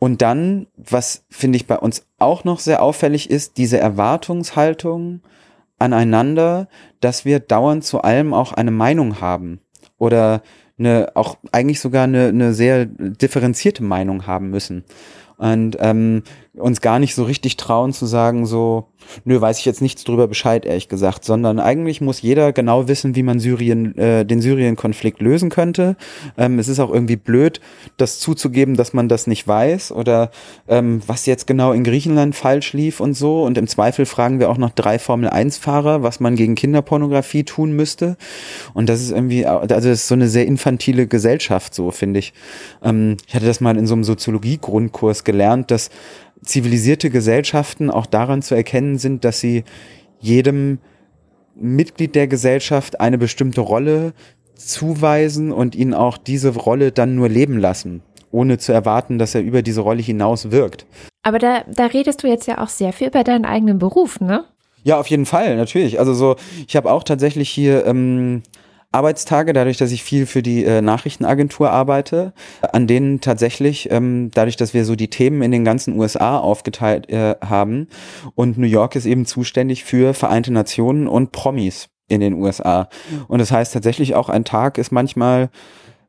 Und 0.00 0.22
dann, 0.22 0.66
was 0.76 1.24
finde 1.28 1.56
ich 1.56 1.66
bei 1.66 1.78
uns 1.78 2.06
auch 2.18 2.42
noch 2.44 2.58
sehr 2.58 2.82
auffällig 2.82 3.30
ist, 3.30 3.58
diese 3.58 3.78
Erwartungshaltung 3.78 5.20
aneinander, 5.78 6.68
dass 7.00 7.26
wir 7.26 7.38
dauernd 7.38 7.84
zu 7.84 8.00
allem 8.00 8.32
auch 8.32 8.54
eine 8.54 8.70
Meinung 8.70 9.20
haben 9.20 9.60
oder 9.98 10.42
eine, 10.78 11.12
auch 11.14 11.36
eigentlich 11.52 11.80
sogar 11.80 12.04
eine, 12.04 12.28
eine 12.28 12.54
sehr 12.54 12.86
differenzierte 12.86 13.84
Meinung 13.84 14.26
haben 14.26 14.48
müssen. 14.48 14.84
Und 15.36 15.76
ähm, 15.80 16.22
uns 16.60 16.80
gar 16.80 16.98
nicht 16.98 17.14
so 17.14 17.24
richtig 17.24 17.56
trauen 17.56 17.92
zu 17.92 18.06
sagen, 18.06 18.46
so, 18.46 18.88
nö, 19.24 19.40
weiß 19.40 19.58
ich 19.58 19.64
jetzt 19.64 19.82
nichts 19.82 20.04
drüber 20.04 20.28
Bescheid, 20.28 20.64
ehrlich 20.64 20.88
gesagt, 20.88 21.24
sondern 21.24 21.58
eigentlich 21.58 22.00
muss 22.00 22.22
jeder 22.22 22.52
genau 22.52 22.88
wissen, 22.88 23.14
wie 23.14 23.22
man 23.22 23.40
Syrien, 23.40 23.96
äh, 23.96 24.24
den 24.24 24.40
Syrien-Konflikt 24.40 25.20
lösen 25.20 25.50
könnte. 25.50 25.96
Ähm, 26.36 26.58
es 26.58 26.68
ist 26.68 26.80
auch 26.80 26.92
irgendwie 26.92 27.16
blöd, 27.16 27.60
das 27.96 28.18
zuzugeben, 28.18 28.76
dass 28.76 28.92
man 28.92 29.08
das 29.08 29.26
nicht 29.26 29.46
weiß 29.46 29.92
oder 29.92 30.30
ähm, 30.68 31.02
was 31.06 31.26
jetzt 31.26 31.46
genau 31.46 31.72
in 31.72 31.84
Griechenland 31.84 32.34
falsch 32.34 32.72
lief 32.72 33.00
und 33.00 33.14
so. 33.14 33.42
Und 33.42 33.58
im 33.58 33.66
Zweifel 33.66 34.06
fragen 34.06 34.40
wir 34.40 34.50
auch 34.50 34.58
noch 34.58 34.70
drei 34.70 34.98
Formel-1-Fahrer, 34.98 36.02
was 36.02 36.20
man 36.20 36.36
gegen 36.36 36.54
Kinderpornografie 36.54 37.44
tun 37.44 37.72
müsste. 37.72 38.16
Und 38.74 38.88
das 38.88 39.00
ist 39.00 39.10
irgendwie, 39.10 39.46
also 39.46 39.66
das 39.66 39.84
ist 39.84 40.08
so 40.08 40.14
eine 40.14 40.28
sehr 40.28 40.46
infantile 40.46 41.06
Gesellschaft, 41.06 41.74
so 41.74 41.90
finde 41.90 42.20
ich. 42.20 42.32
Ähm, 42.82 43.16
ich 43.26 43.34
hatte 43.34 43.46
das 43.46 43.60
mal 43.60 43.76
in 43.76 43.86
so 43.86 43.94
einem 43.94 44.04
Soziologie-Grundkurs 44.04 45.24
gelernt, 45.24 45.70
dass 45.70 45.90
zivilisierte 46.42 47.10
Gesellschaften 47.10 47.90
auch 47.90 48.06
daran 48.06 48.42
zu 48.42 48.54
erkennen 48.54 48.98
sind, 48.98 49.24
dass 49.24 49.40
sie 49.40 49.64
jedem 50.20 50.78
Mitglied 51.54 52.14
der 52.14 52.26
Gesellschaft 52.26 53.00
eine 53.00 53.18
bestimmte 53.18 53.60
Rolle 53.60 54.12
zuweisen 54.54 55.52
und 55.52 55.74
ihn 55.74 55.94
auch 55.94 56.18
diese 56.18 56.54
Rolle 56.54 56.92
dann 56.92 57.14
nur 57.14 57.28
leben 57.28 57.58
lassen, 57.58 58.02
ohne 58.30 58.58
zu 58.58 58.72
erwarten, 58.72 59.18
dass 59.18 59.34
er 59.34 59.42
über 59.42 59.62
diese 59.62 59.80
Rolle 59.80 60.02
hinaus 60.02 60.50
wirkt. 60.50 60.86
Aber 61.22 61.38
da, 61.38 61.64
da 61.72 61.86
redest 61.86 62.22
du 62.22 62.28
jetzt 62.28 62.46
ja 62.46 62.58
auch 62.58 62.68
sehr 62.68 62.92
viel 62.92 63.08
über 63.08 63.24
deinen 63.24 63.44
eigenen 63.44 63.78
Beruf, 63.78 64.20
ne? 64.20 64.44
Ja, 64.82 64.98
auf 64.98 65.08
jeden 65.08 65.26
Fall, 65.26 65.56
natürlich. 65.56 65.98
Also 65.98 66.14
so, 66.14 66.36
ich 66.66 66.74
habe 66.74 66.90
auch 66.90 67.02
tatsächlich 67.02 67.50
hier 67.50 67.84
ähm, 67.84 68.42
Arbeitstage, 68.92 69.52
dadurch, 69.52 69.76
dass 69.76 69.92
ich 69.92 70.02
viel 70.02 70.26
für 70.26 70.42
die 70.42 70.64
äh, 70.64 70.82
Nachrichtenagentur 70.82 71.70
arbeite, 71.70 72.32
an 72.72 72.86
denen 72.86 73.20
tatsächlich, 73.20 73.90
ähm, 73.90 74.30
dadurch, 74.34 74.56
dass 74.56 74.74
wir 74.74 74.84
so 74.84 74.96
die 74.96 75.10
Themen 75.10 75.42
in 75.42 75.52
den 75.52 75.64
ganzen 75.64 75.98
USA 75.98 76.38
aufgeteilt 76.38 77.08
äh, 77.08 77.36
haben 77.40 77.86
und 78.34 78.58
New 78.58 78.66
York 78.66 78.96
ist 78.96 79.06
eben 79.06 79.26
zuständig 79.26 79.84
für 79.84 80.12
Vereinte 80.14 80.52
Nationen 80.52 81.06
und 81.06 81.30
Promis 81.30 81.88
in 82.08 82.20
den 82.20 82.34
USA. 82.34 82.88
Und 83.28 83.38
das 83.38 83.52
heißt 83.52 83.72
tatsächlich 83.72 84.16
auch 84.16 84.28
ein 84.28 84.44
Tag 84.44 84.78
ist 84.78 84.90
manchmal 84.90 85.50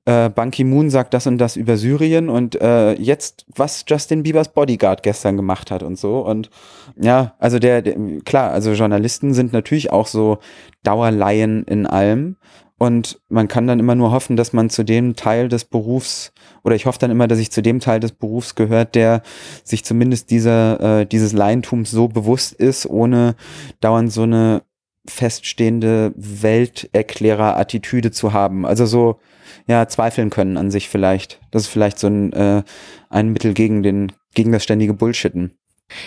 äh, 0.05 0.29
Ban 0.29 0.49
Ki-moon 0.49 0.89
sagt 0.89 1.13
das 1.13 1.27
und 1.27 1.37
das 1.37 1.55
über 1.55 1.77
Syrien 1.77 2.29
und 2.29 2.59
äh, 2.59 2.93
jetzt, 2.93 3.45
was 3.55 3.85
Justin 3.87 4.23
Biebers 4.23 4.51
Bodyguard 4.51 5.03
gestern 5.03 5.37
gemacht 5.37 5.69
hat 5.69 5.83
und 5.83 5.97
so. 5.97 6.25
Und 6.25 6.49
ja, 6.95 7.35
also 7.37 7.59
der, 7.59 7.83
der 7.83 7.95
klar, 8.25 8.51
also 8.51 8.71
Journalisten 8.71 9.33
sind 9.33 9.53
natürlich 9.53 9.91
auch 9.91 10.07
so 10.07 10.39
Dauerlaien 10.83 11.63
in 11.65 11.85
allem. 11.85 12.37
Und 12.81 13.21
man 13.29 13.47
kann 13.47 13.67
dann 13.67 13.79
immer 13.79 13.93
nur 13.93 14.09
hoffen, 14.11 14.35
dass 14.35 14.53
man 14.53 14.71
zu 14.71 14.81
dem 14.83 15.15
Teil 15.15 15.49
des 15.49 15.65
Berufs, 15.65 16.33
oder 16.63 16.73
ich 16.73 16.87
hoffe 16.87 16.97
dann 16.97 17.11
immer, 17.11 17.27
dass 17.27 17.37
ich 17.37 17.51
zu 17.51 17.61
dem 17.61 17.79
Teil 17.79 17.99
des 17.99 18.11
Berufs 18.11 18.55
gehört, 18.55 18.95
der 18.95 19.21
sich 19.63 19.85
zumindest 19.85 20.31
dieser, 20.31 21.01
äh, 21.01 21.05
dieses 21.05 21.31
Laientums 21.31 21.91
so 21.91 22.07
bewusst 22.07 22.53
ist, 22.53 22.87
ohne 22.87 23.35
dauernd 23.81 24.11
so 24.11 24.23
eine 24.23 24.63
feststehende 25.07 26.11
Welterklärer-Attitüde 26.15 28.09
zu 28.09 28.33
haben. 28.33 28.65
Also 28.65 28.87
so, 28.87 29.19
ja, 29.67 29.87
zweifeln 29.87 30.31
können 30.31 30.57
an 30.57 30.71
sich 30.71 30.89
vielleicht. 30.89 31.39
Das 31.51 31.61
ist 31.61 31.67
vielleicht 31.67 31.99
so 31.99 32.07
ein, 32.07 32.33
äh, 32.33 32.63
ein 33.11 33.29
Mittel 33.29 33.53
gegen 33.53 33.83
den, 33.83 34.11
gegen 34.33 34.51
das 34.51 34.63
ständige 34.63 34.95
Bullshitten. 34.95 35.55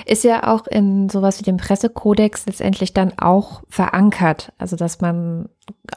Ist 0.07 0.25
ja 0.25 0.53
auch 0.53 0.67
in 0.67 1.09
sowas 1.09 1.39
wie 1.39 1.45
dem 1.45 1.57
Pressekodex 1.57 2.47
letztendlich 2.47 2.93
dann 2.93 3.13
auch 3.19 3.63
verankert. 3.69 4.53
Also, 4.59 4.77
dass 4.77 5.01
man 5.01 5.49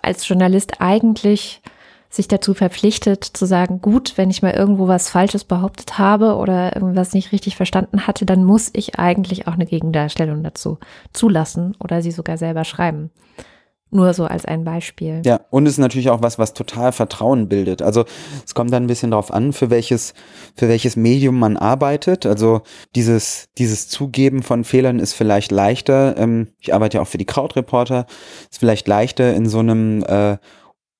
als 0.02 0.28
Journalist 0.28 0.80
eigentlich 0.80 1.62
sich 2.10 2.28
dazu 2.28 2.54
verpflichtet 2.54 3.23
zu 3.23 3.45
sagen, 3.45 3.82
gut, 3.82 4.13
wenn 4.17 4.30
ich 4.30 4.41
mal 4.41 4.54
irgendwo 4.54 4.88
was 4.88 5.10
Falsches 5.10 5.43
behauptet 5.43 5.97
habe 5.97 6.36
oder 6.36 6.76
irgendwas 6.76 7.13
nicht 7.13 7.32
richtig 7.32 7.58
verstanden 7.58 8.08
hatte, 8.08 8.26
dann 8.26 8.43
muss 8.43 8.69
ich 8.73 8.97
eigentlich 8.97 9.47
auch 9.47 9.54
eine 9.54 9.65
Gegendarstellung 9.65 10.41
dazu 10.41 10.78
zulassen 11.12 11.76
oder 11.80 12.02
sie 12.02 12.12
sogar 12.12 12.38
selber 12.38 12.63
schreiben. 12.63 13.12
Nur 13.89 14.13
so 14.13 14.26
als 14.26 14.45
ein 14.45 14.65
Beispiel. 14.65 15.21
Ja, 15.26 15.39
und 15.50 15.65
es 15.65 15.73
ist 15.73 15.78
natürlich 15.78 16.10
auch 16.10 16.21
was, 16.21 16.38
was 16.38 16.54
total 16.54 16.91
Vertrauen 16.91 17.47
bildet. 17.47 17.82
Also 17.82 18.04
es 18.45 18.54
kommt 18.54 18.73
dann 18.73 18.84
ein 18.84 18.88
bisschen 18.88 19.12
darauf 19.12 19.32
an, 19.32 19.54
für 19.54 19.69
welches, 19.69 20.13
für 20.56 20.67
welches 20.67 20.97
Medium 20.97 21.39
man 21.39 21.56
arbeitet. 21.56 22.26
Also 22.26 22.62
dieses, 22.95 23.47
dieses 23.58 23.88
Zugeben 23.88 24.43
von 24.43 24.65
Fehlern 24.65 25.00
ist 25.00 25.13
vielleicht 25.13 25.52
leichter. 25.52 26.17
Ähm, 26.17 26.50
ich 26.60 26.73
arbeite 26.73 26.97
ja 26.97 27.02
auch 27.02 27.08
für 27.08 27.17
die 27.17 27.26
Krautreporter. 27.26 28.08
Ist 28.52 28.60
vielleicht 28.60 28.88
leichter 28.89 29.34
in 29.34 29.47
so 29.47 29.60
einem 29.60 30.04
äh, 30.04 30.38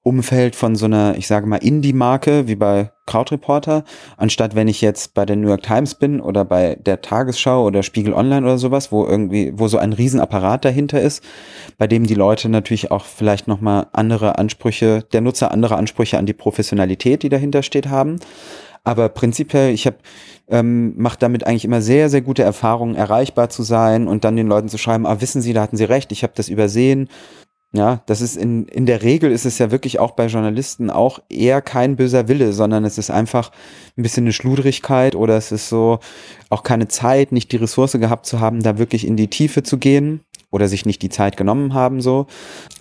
Umfeld 0.08 0.56
von 0.56 0.78
so 0.78 0.86
einer, 0.86 1.18
ich 1.18 1.28
sage 1.28 1.48
mal, 1.48 1.58
Indie-Marke 1.58 2.48
wie 2.48 2.56
bei 2.56 2.92
Krautreporter, 3.08 3.84
anstatt 4.16 4.56
wenn 4.56 4.70
ich 4.70 4.80
jetzt 4.80 5.14
bei 5.14 5.26
der 5.26 5.36
New 5.36 5.50
York 5.50 5.64
Times 5.64 5.96
bin 5.96 6.22
oder 6.22 6.46
bei 6.46 6.76
der 6.76 7.02
Tagesschau 7.02 7.66
oder 7.66 7.84
Spiegel 7.84 8.14
Online 8.14 8.46
oder 8.46 8.58
sowas, 8.58 8.90
wo 8.90 9.06
irgendwie, 9.06 9.52
wo 9.54 9.68
so 9.68 9.78
ein 9.78 9.92
Riesenapparat 9.92 10.64
dahinter 10.64 11.02
ist, 11.02 11.22
bei 11.78 11.88
dem 11.88 12.08
die 12.08 12.14
Leute 12.14 12.48
natürlich 12.48 12.90
auch 12.90 13.04
vielleicht 13.04 13.50
nochmal 13.50 13.88
andere 13.92 14.38
Ansprüche, 14.38 15.04
der 15.12 15.20
Nutzer 15.20 15.52
andere 15.52 15.76
Ansprüche 15.76 16.18
an 16.18 16.26
die 16.26 16.34
Professionalität, 16.34 17.22
die 17.24 17.30
dahinter 17.30 17.62
steht, 17.62 17.90
haben. 17.90 18.18
Aber 18.86 19.10
prinzipiell, 19.10 19.74
ich 19.74 19.86
habe 19.86 19.98
ähm, 20.48 20.94
macht 20.96 21.22
damit 21.22 21.46
eigentlich 21.46 21.66
immer 21.66 21.82
sehr, 21.82 22.10
sehr 22.10 22.22
gute 22.22 22.44
Erfahrungen, 22.44 22.96
erreichbar 22.96 23.50
zu 23.50 23.64
sein 23.64 24.08
und 24.08 24.24
dann 24.24 24.38
den 24.38 24.48
Leuten 24.48 24.70
zu 24.70 24.78
schreiben, 24.78 25.06
ah, 25.06 25.20
wissen 25.20 25.42
Sie, 25.42 25.52
da 25.52 25.62
hatten 25.64 25.76
Sie 25.76 25.84
recht, 25.84 26.14
ich 26.14 26.24
habe 26.24 26.32
das 26.34 26.48
übersehen 26.48 27.10
Ja, 27.78 28.02
das 28.08 28.22
ist 28.22 28.36
in, 28.38 28.66
in 28.66 28.88
der 28.88 29.04
Regel 29.04 29.32
ist 29.32 29.46
es 29.46 29.60
ja 29.60 29.70
wirklich 29.70 30.00
auch 30.00 30.12
bei 30.12 30.26
Journalisten 30.26 30.90
auch 30.90 31.20
eher 31.30 31.62
kein 31.62 31.96
böser 31.96 32.28
Wille, 32.28 32.52
sondern 32.52 32.84
es 32.86 32.98
ist 32.98 33.12
einfach 33.12 33.52
ein 33.96 34.02
bisschen 34.02 34.24
eine 34.24 34.34
Schludrigkeit 34.34 35.14
oder 35.14 35.38
es 35.38 35.52
ist 35.52 35.70
so 35.70 36.00
auch 36.50 36.64
keine 36.64 36.88
Zeit, 36.88 37.32
nicht 37.32 37.52
die 37.52 37.58
Ressource 37.58 37.92
gehabt 37.92 38.26
zu 38.26 38.40
haben, 38.40 38.64
da 38.64 38.80
wirklich 38.80 39.06
in 39.06 39.16
die 39.16 39.28
Tiefe 39.28 39.62
zu 39.62 39.78
gehen 39.78 40.22
oder 40.50 40.68
sich 40.68 40.88
nicht 40.88 41.04
die 41.04 41.10
Zeit 41.10 41.38
genommen 41.38 41.76
haben, 41.76 42.02
so, 42.02 42.26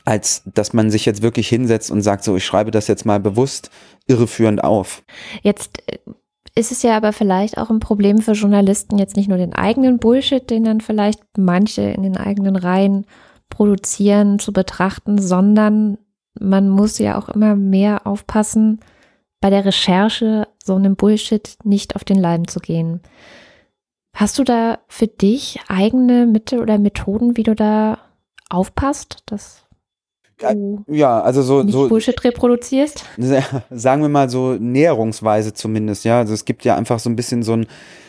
als 0.07 0.45
dass 0.47 0.73
man 0.73 0.91
sich 0.91 1.05
jetzt 1.05 1.21
wirklich 1.21 1.51
hinsetzt 1.51 1.91
und 1.91 2.01
sagt, 2.01 2.25
so, 2.25 2.35
ich 2.35 2.47
schreibe 2.47 2.71
das 2.71 2.89
jetzt 2.89 3.05
mal 3.05 3.21
bewusst 3.21 3.71
irreführend 4.07 4.65
auf. 4.65 5.03
Jetzt 5.43 5.83
äh, 5.89 5.99
ist 6.55 6.73
es 6.73 6.83
ja 6.83 6.97
aber 6.97 7.13
vielleicht 7.13 7.59
auch 7.59 7.69
ein 7.69 7.81
Problem 7.81 8.23
für 8.23 8.33
Journalisten, 8.33 8.97
jetzt 8.97 9.17
nicht 9.17 9.29
nur 9.29 9.37
den 9.37 9.53
eigenen 9.53 9.99
Bullshit, 9.99 10.49
den 10.49 10.65
dann 10.65 10.81
vielleicht 10.81 11.21
manche 11.37 11.83
in 11.83 12.03
den 12.03 12.17
eigenen 12.17 12.57
Reihen 12.57 13.05
produzieren, 13.49 14.39
zu 14.39 14.53
betrachten, 14.53 15.19
sondern 15.19 15.99
man 16.39 16.69
muss 16.69 16.99
ja 16.99 17.19
auch 17.19 17.29
immer 17.29 17.57
mehr 17.57 18.07
aufpassen, 18.07 18.81
bei 19.41 19.51
der 19.51 19.65
Recherche 19.65 20.49
so 20.63 20.75
einem 20.75 20.97
Bullshit 20.97 21.57
nicht 21.65 21.97
auf 21.97 22.05
den 22.05 22.19
Leim 22.19 22.49
zu 22.49 22.61
gehen. 22.61 23.01
Hast 24.15 24.39
du 24.39 24.45
da 24.45 24.79
für 24.89 25.07
dich 25.07 25.61
eigene 25.69 26.27
Mittel 26.27 26.61
oder 26.61 26.79
Methoden, 26.79 27.37
wie 27.37 27.43
du 27.43 27.55
da 27.55 27.99
aufpasst, 28.49 29.19
dass 29.27 29.67
du 30.39 30.85
ja, 30.89 31.21
also 31.21 31.43
so, 31.43 31.63
nicht 31.63 31.73
so 31.73 31.89
Bullshit 31.89 32.23
reproduzierst? 32.25 33.05
Sagen 33.71 34.03
wir 34.03 34.09
mal 34.09 34.29
so 34.29 34.55
näherungsweise 34.55 35.55
zumindest, 35.55 36.05
ja. 36.05 36.19
Also 36.19 36.35
es 36.35 36.45
gibt 36.45 36.65
ja 36.65 36.77
einfach 36.77 36.99
so 36.99 37.11
ein 37.11 37.17
bisschen 37.17 37.43
so 37.43 37.53
ein 37.53 37.67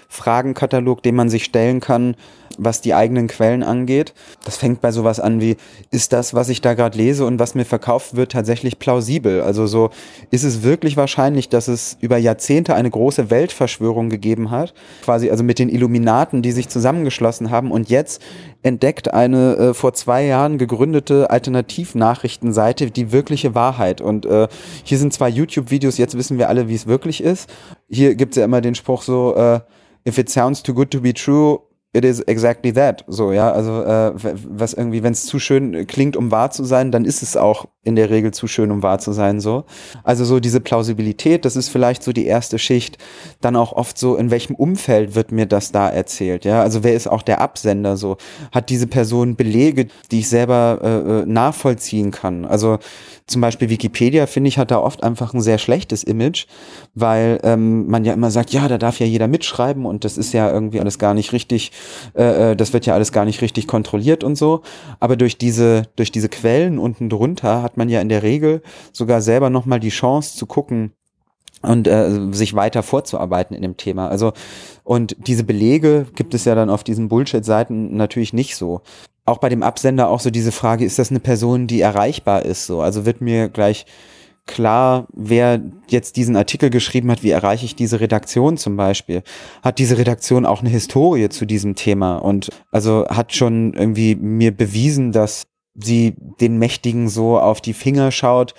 Fragenkatalog, 0.08 1.04
den 1.04 1.15
man 1.15 1.30
sich 1.30 1.43
stellen 1.43 1.80
kann, 1.80 2.15
was 2.58 2.82
die 2.82 2.93
eigenen 2.93 3.28
Quellen 3.28 3.63
angeht. 3.63 4.13
Das 4.43 4.58
fängt 4.58 4.82
bei 4.82 4.91
sowas 4.91 5.20
an 5.20 5.39
wie, 5.39 5.58
ist 5.91 6.13
das, 6.13 6.34
was 6.34 6.50
ich 6.50 6.62
da 6.62 6.74
gerade 6.74 6.98
lese 6.98 7.26
und 7.26 7.39
was 7.39 7.56
mir 7.56 7.65
verkauft 7.65 8.15
wird, 8.15 8.32
tatsächlich 8.32 8.80
plausibel? 8.80 9.41
Also 9.41 9.67
so, 9.67 9.91
ist 10.32 10.43
es 10.43 10.63
wirklich 10.63 10.98
wahrscheinlich, 10.98 11.50
dass 11.50 11.67
es 11.67 11.98
über 12.02 12.17
Jahrzehnte 12.17 12.76
eine 12.76 12.89
große 12.89 13.30
Weltverschwörung 13.30 14.10
gegeben 14.10 14.52
hat? 14.52 14.74
Quasi 15.04 15.30
also 15.30 15.43
mit 15.43 15.60
den 15.60 15.70
Illuminaten, 15.70 16.41
die 16.41 16.52
sich 16.52 16.67
zusammengeschlossen 16.70 17.52
haben 17.52 17.72
und 17.72 17.89
jetzt 17.89 18.22
entdeckt 18.63 19.13
eine 19.13 19.56
äh, 19.56 19.74
vor 19.74 19.93
zwei 19.93 20.26
Jahren 20.26 20.58
gegründete 20.58 21.30
Alternativnachrichtenseite 21.30 22.91
die 22.91 23.12
wirkliche 23.12 23.56
Wahrheit. 23.56 24.02
Und 24.02 24.26
äh, 24.26 24.48
hier 24.84 24.98
sind 24.98 25.13
zwei 25.13 25.30
YouTube-Videos, 25.30 25.98
jetzt 25.98 26.17
wissen 26.17 26.38
wir 26.38 26.50
alle, 26.50 26.67
wie 26.67 26.76
es 26.76 26.88
wirklich 26.88 27.24
ist. 27.24 27.50
Hier 27.88 28.15
gibt 28.15 28.34
es 28.34 28.38
ja 28.38 28.46
immer 28.46 28.62
den 28.62 28.76
Spruch 28.76 29.04
so, 29.04 29.36
äh, 29.36 29.60
if 30.08 30.17
it 30.17 30.30
sounds 30.30 30.63
too 30.63 30.74
good 30.74 30.89
to 30.91 31.02
be 31.02 31.13
true, 31.13 31.62
it 31.93 32.06
is 32.06 32.22
exactly 32.28 32.72
that. 32.74 33.04
So, 33.08 33.34
ja, 33.34 33.52
also 33.52 33.84
äh, 33.84 34.13
was 34.48 34.74
irgendwie, 34.74 35.04
wenn 35.04 35.13
es 35.13 35.26
zu 35.26 35.38
schön 35.38 35.86
klingt, 35.86 36.15
um 36.15 36.32
wahr 36.32 36.52
zu 36.52 36.63
sein, 36.63 36.91
dann 36.91 37.04
ist 37.04 37.22
es 37.22 37.36
auch 37.36 37.65
in 37.88 37.95
der 37.95 38.10
Regel 38.10 38.34
zu 38.34 38.47
schön, 38.47 38.69
um 38.69 38.84
wahr 38.84 39.00
zu 39.00 39.13
sein. 39.13 39.39
So, 39.39 39.63
also 40.04 40.26
so 40.26 40.39
diese 40.39 40.60
Plausibilität, 40.60 41.45
das 41.45 41.56
ist 41.56 41.69
vielleicht 41.69 42.04
so 42.04 42.12
die 42.12 42.26
erste 42.26 42.60
Schicht. 42.60 42.97
Dann 43.41 43.56
auch 43.56 43.71
oft 43.71 43.97
so, 43.97 44.15
in 44.15 44.30
welchem 44.30 44.56
Umfeld 44.56 45.15
wird 45.15 45.32
mir 45.32 45.45
das 45.45 45.71
da 45.71 45.89
erzählt? 45.89 46.45
Ja, 46.45 46.62
also 46.62 46.84
wer 46.84 46.93
ist 46.93 47.08
auch 47.08 47.21
der 47.21 47.41
Absender? 47.41 47.97
So, 47.97 48.17
hat 48.52 48.69
diese 48.69 48.88
Person 48.88 49.36
Belege, 49.36 49.88
die 50.12 50.19
ich 50.19 50.30
selber 50.30 50.80
äh, 50.84 51.21
äh 51.21 51.26
nachvollziehen 51.26 52.12
kann? 52.12 52.45
Also 52.45 52.80
zum 53.28 53.41
Beispiel 53.41 53.69
Wikipedia, 53.69 54.26
finde 54.26 54.47
ich, 54.47 54.58
hat 54.58 54.71
da 54.71 54.80
oft 54.80 55.04
einfach 55.04 55.34
ein 55.34 55.41
sehr 55.41 55.58
schlechtes 55.58 56.04
Image, 56.04 56.47
weil 56.95 57.39
ähm, 57.43 57.88
man 57.88 58.06
ja 58.06 58.13
immer 58.13 58.32
sagt, 58.32 58.52
ja, 58.52 58.69
da 58.69 58.78
darf 58.78 59.00
ja 59.00 59.06
jeder 59.06 59.28
mitschreiben 59.28 59.86
und 59.86 60.06
das 60.06 60.17
ist 60.17 60.34
ja 60.34 60.50
irgendwie 60.50 60.80
alles 60.80 60.97
gar 60.97 61.13
nicht 61.13 61.34
richtig, 61.34 61.73
äh, 62.15 62.52
äh, 62.52 62.56
das 62.56 62.71
wird 62.71 62.86
ja 62.86 62.93
alles 62.93 63.12
gar 63.12 63.26
nicht 63.26 63.41
richtig 63.41 63.67
kontrolliert 63.67 64.23
und 64.23 64.38
so. 64.38 64.62
Aber 65.02 65.17
durch 65.17 65.38
diese, 65.38 65.84
durch 65.97 66.12
diese 66.12 66.30
Quellen 66.30 66.80
unten 66.80 67.10
drunter 67.10 67.62
hat 67.62 67.76
man 67.78 67.90
ja 67.90 68.02
in 68.02 68.10
der 68.10 68.24
Regel 68.24 68.62
sogar 68.92 69.22
selber 69.22 69.50
nochmal 69.50 69.80
die 69.80 69.90
Chance 69.90 70.38
zu 70.38 70.46
gucken, 70.46 70.92
und 71.63 71.88
äh, 71.88 72.32
sich 72.34 72.54
weiter 72.54 72.84
vorzuarbeiten 72.84 73.56
in 73.56 73.63
dem 73.63 73.78
Thema. 73.78 74.10
Also 74.10 74.34
und 74.84 75.16
diese 75.18 75.44
Belege 75.44 76.06
gibt 76.13 76.36
es 76.36 76.46
ja 76.46 76.54
dann 76.54 76.70
auf 76.70 76.84
diesen 76.84 77.08
Bullshit-Seiten 77.08 77.98
natürlich 77.98 78.32
nicht 78.32 78.56
so 78.56 78.82
auch 79.28 79.40
bei 79.40 79.50
dem 79.50 79.62
Absender 79.62 80.10
auch 80.10 80.22
so 80.22 80.32
diese 80.32 80.54
Frage, 80.54 80.86
ist 80.86 81.00
das 81.00 81.12
eine 81.12 81.20
Person, 81.20 81.68
die 81.68 81.82
erreichbar 81.82 82.44
ist? 82.46 82.66
So, 82.66 82.82
also 82.82 83.06
wird 83.06 83.20
mir 83.20 83.50
gleich 83.50 83.86
klar, 84.46 85.08
wer 85.13 85.62
jetzt 85.90 86.16
diesen 86.16 86.38
Artikel 86.38 86.70
geschrieben 86.70 87.12
hat, 87.12 87.24
wie 87.24 87.32
erreiche 87.32 87.66
ich 87.66 87.76
diese 87.76 88.00
Redaktion 88.00 88.56
zum 88.56 88.78
Beispiel? 88.78 89.24
Hat 89.62 89.80
diese 89.80 89.98
Redaktion 89.98 90.46
auch 90.46 90.62
eine 90.62 90.70
Historie 90.70 91.28
zu 91.28 91.46
diesem 91.46 91.76
Thema 91.76 92.18
und 92.18 92.50
also 92.72 93.06
hat 93.10 93.34
schon 93.34 93.74
irgendwie 93.74 94.16
mir 94.16 94.56
bewiesen, 94.56 95.12
dass 95.12 95.44
sie 95.78 96.16
den 96.42 96.58
Mächtigen 96.58 97.08
so 97.08 97.40
auf 97.40 97.62
die 97.62 97.74
Finger 97.74 98.12
schaut, 98.12 98.54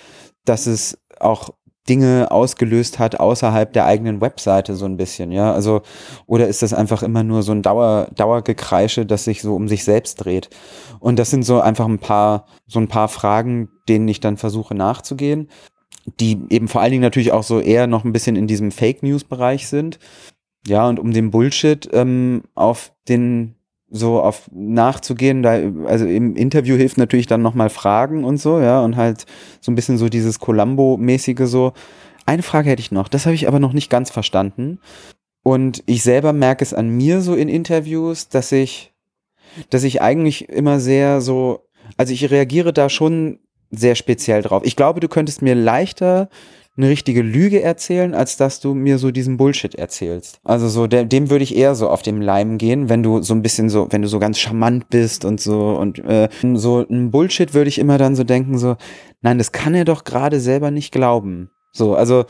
dass 0.44 0.66
es 0.66 0.98
auch 1.20 1.50
Dinge 1.88 2.30
ausgelöst 2.30 2.98
hat 2.98 3.18
außerhalb 3.18 3.72
der 3.72 3.86
eigenen 3.86 4.20
Webseite 4.20 4.76
so 4.76 4.84
ein 4.84 4.96
bisschen, 4.96 5.32
ja. 5.32 5.52
Also, 5.52 5.82
oder 6.26 6.46
ist 6.46 6.62
das 6.62 6.74
einfach 6.74 7.02
immer 7.02 7.24
nur 7.24 7.42
so 7.42 7.52
ein 7.52 7.62
Dauer, 7.62 8.08
Dauergekreische, 8.14 9.06
das 9.06 9.24
sich 9.24 9.40
so 9.42 9.56
um 9.56 9.68
sich 9.68 9.84
selbst 9.84 10.16
dreht? 10.16 10.50
Und 11.00 11.18
das 11.18 11.30
sind 11.30 11.44
so 11.44 11.60
einfach 11.60 11.86
ein 11.86 11.98
paar, 11.98 12.46
so 12.66 12.78
ein 12.78 12.88
paar 12.88 13.08
Fragen, 13.08 13.70
denen 13.88 14.06
ich 14.08 14.20
dann 14.20 14.36
versuche 14.36 14.74
nachzugehen, 14.74 15.48
die 16.20 16.42
eben 16.50 16.68
vor 16.68 16.82
allen 16.82 16.92
Dingen 16.92 17.02
natürlich 17.02 17.32
auch 17.32 17.42
so 17.42 17.60
eher 17.60 17.86
noch 17.86 18.04
ein 18.04 18.12
bisschen 18.12 18.36
in 18.36 18.46
diesem 18.46 18.70
Fake 18.70 19.02
News 19.02 19.24
Bereich 19.24 19.68
sind. 19.68 19.98
Ja, 20.66 20.88
und 20.88 20.98
um 20.98 21.12
den 21.12 21.30
Bullshit 21.30 21.88
ähm, 21.92 22.42
auf 22.54 22.92
den 23.08 23.54
so 23.90 24.20
auf 24.20 24.50
nachzugehen, 24.52 25.42
da, 25.42 25.58
also 25.86 26.06
im 26.06 26.36
Interview 26.36 26.76
hilft 26.76 26.98
natürlich 26.98 27.26
dann 27.26 27.42
nochmal 27.42 27.70
Fragen 27.70 28.24
und 28.24 28.38
so, 28.38 28.60
ja, 28.60 28.82
und 28.82 28.96
halt 28.96 29.24
so 29.60 29.72
ein 29.72 29.74
bisschen 29.74 29.98
so 29.98 30.08
dieses 30.08 30.38
Columbo-mäßige 30.38 31.46
so. 31.46 31.72
Eine 32.26 32.42
Frage 32.42 32.70
hätte 32.70 32.80
ich 32.80 32.92
noch, 32.92 33.08
das 33.08 33.24
habe 33.24 33.34
ich 33.34 33.48
aber 33.48 33.58
noch 33.58 33.72
nicht 33.72 33.88
ganz 33.88 34.10
verstanden. 34.10 34.80
Und 35.42 35.82
ich 35.86 36.02
selber 36.02 36.34
merke 36.34 36.62
es 36.62 36.74
an 36.74 36.90
mir 36.90 37.22
so 37.22 37.34
in 37.34 37.48
Interviews, 37.48 38.28
dass 38.28 38.52
ich, 38.52 38.92
dass 39.70 39.84
ich 39.84 40.02
eigentlich 40.02 40.48
immer 40.50 40.80
sehr 40.80 41.22
so, 41.22 41.66
also 41.96 42.12
ich 42.12 42.30
reagiere 42.30 42.74
da 42.74 42.90
schon 42.90 43.38
sehr 43.70 43.94
speziell 43.94 44.42
drauf. 44.42 44.62
Ich 44.64 44.76
glaube, 44.76 45.00
du 45.00 45.08
könntest 45.08 45.40
mir 45.40 45.54
leichter 45.54 46.28
eine 46.78 46.88
richtige 46.88 47.22
Lüge 47.22 47.60
erzählen, 47.60 48.14
als 48.14 48.36
dass 48.36 48.60
du 48.60 48.72
mir 48.72 48.98
so 48.98 49.10
diesen 49.10 49.36
Bullshit 49.36 49.74
erzählst. 49.74 50.40
Also 50.44 50.68
so, 50.68 50.86
der, 50.86 51.04
dem 51.04 51.28
würde 51.28 51.42
ich 51.42 51.56
eher 51.56 51.74
so 51.74 51.90
auf 51.90 52.02
dem 52.02 52.20
Leim 52.20 52.56
gehen, 52.56 52.88
wenn 52.88 53.02
du 53.02 53.20
so 53.20 53.34
ein 53.34 53.42
bisschen 53.42 53.68
so, 53.68 53.88
wenn 53.90 54.02
du 54.02 54.08
so 54.08 54.20
ganz 54.20 54.38
charmant 54.38 54.88
bist 54.88 55.24
und 55.24 55.40
so 55.40 55.76
und 55.76 55.98
äh, 55.98 56.28
so 56.54 56.86
ein 56.88 57.10
Bullshit 57.10 57.52
würde 57.52 57.68
ich 57.68 57.78
immer 57.78 57.98
dann 57.98 58.14
so 58.14 58.24
denken, 58.24 58.58
so, 58.58 58.76
nein, 59.20 59.38
das 59.38 59.52
kann 59.52 59.74
er 59.74 59.84
doch 59.84 60.04
gerade 60.04 60.40
selber 60.40 60.70
nicht 60.70 60.92
glauben. 60.92 61.50
So, 61.72 61.94
also 61.94 62.24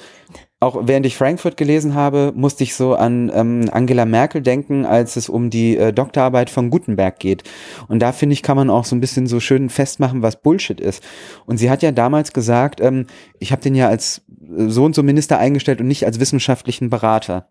auch 0.61 0.89
während 0.89 1.07
ich 1.07 1.17
Frankfurt 1.17 1.57
gelesen 1.57 1.95
habe, 1.95 2.33
musste 2.35 2.65
ich 2.65 2.75
so 2.75 2.95
an 2.95 3.31
ähm, 3.33 3.71
Angela 3.71 4.05
Merkel 4.05 4.43
denken, 4.43 4.85
als 4.85 5.15
es 5.15 5.29
um 5.29 5.51
die 5.51 5.77
äh, 5.77 5.93
Doktorarbeit 5.93 6.51
von 6.51 6.71
Gutenberg 6.71 7.21
geht. 7.21 7.45
Und 7.87 8.01
da 8.01 8.11
finde 8.11 8.33
ich, 8.33 8.43
kann 8.43 8.57
man 8.57 8.69
auch 8.69 8.85
so 8.85 8.97
ein 8.97 9.01
bisschen 9.01 9.29
so 9.29 9.39
schön 9.39 9.71
festmachen, 9.71 10.23
was 10.23 10.43
Bullshit 10.43 10.81
ist. 10.81 11.05
Und 11.47 11.59
sie 11.59 11.71
hat 11.71 11.83
ja 11.83 11.93
damals 11.93 12.33
gesagt, 12.33 12.81
ähm, 12.81 13.07
ich 13.39 13.53
habe 13.53 13.63
den 13.63 13.77
ja 13.77 13.89
als 13.89 14.23
äh, 14.41 14.69
so 14.69 14.85
und 14.85 14.97
so 14.97 15.05
Minister 15.05 15.39
eingestellt 15.39 15.81
und 15.81 15.87
nicht 15.87 16.05
als 16.05 16.19
wissenschaftlichen 16.19 16.91
Berater. 16.91 17.49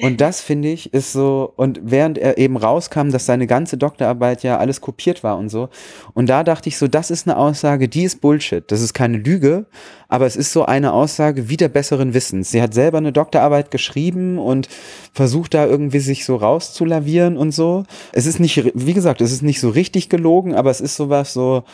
Und 0.00 0.20
das 0.20 0.40
finde 0.40 0.68
ich 0.68 0.92
ist 0.92 1.12
so, 1.12 1.52
und 1.56 1.80
während 1.82 2.18
er 2.18 2.38
eben 2.38 2.56
rauskam, 2.56 3.10
dass 3.10 3.26
seine 3.26 3.46
ganze 3.46 3.76
Doktorarbeit 3.76 4.42
ja 4.42 4.58
alles 4.58 4.80
kopiert 4.80 5.22
war 5.22 5.38
und 5.38 5.48
so, 5.48 5.68
und 6.14 6.28
da 6.28 6.44
dachte 6.44 6.68
ich 6.68 6.78
so, 6.78 6.88
das 6.88 7.10
ist 7.10 7.26
eine 7.26 7.36
Aussage, 7.36 7.88
die 7.88 8.04
ist 8.04 8.20
Bullshit. 8.20 8.64
Das 8.70 8.80
ist 8.80 8.94
keine 8.94 9.18
Lüge, 9.18 9.66
aber 10.08 10.26
es 10.26 10.36
ist 10.36 10.52
so 10.52 10.64
eine 10.64 10.92
Aussage 10.92 11.48
wieder 11.48 11.68
besseren 11.68 12.14
Wissens. 12.14 12.50
Sie 12.50 12.62
hat 12.62 12.74
selber 12.74 12.98
eine 12.98 13.12
Doktorarbeit 13.12 13.70
geschrieben 13.70 14.38
und 14.38 14.68
versucht 15.12 15.54
da 15.54 15.66
irgendwie 15.66 16.00
sich 16.00 16.24
so 16.24 16.36
rauszulavieren 16.36 17.36
und 17.36 17.52
so. 17.52 17.84
Es 18.12 18.26
ist 18.26 18.40
nicht, 18.40 18.72
wie 18.74 18.94
gesagt, 18.94 19.20
es 19.20 19.32
ist 19.32 19.42
nicht 19.42 19.60
so 19.60 19.68
richtig 19.68 20.08
gelogen, 20.08 20.54
aber 20.54 20.70
es 20.70 20.80
ist 20.80 20.96
sowas 20.96 21.32
so, 21.32 21.64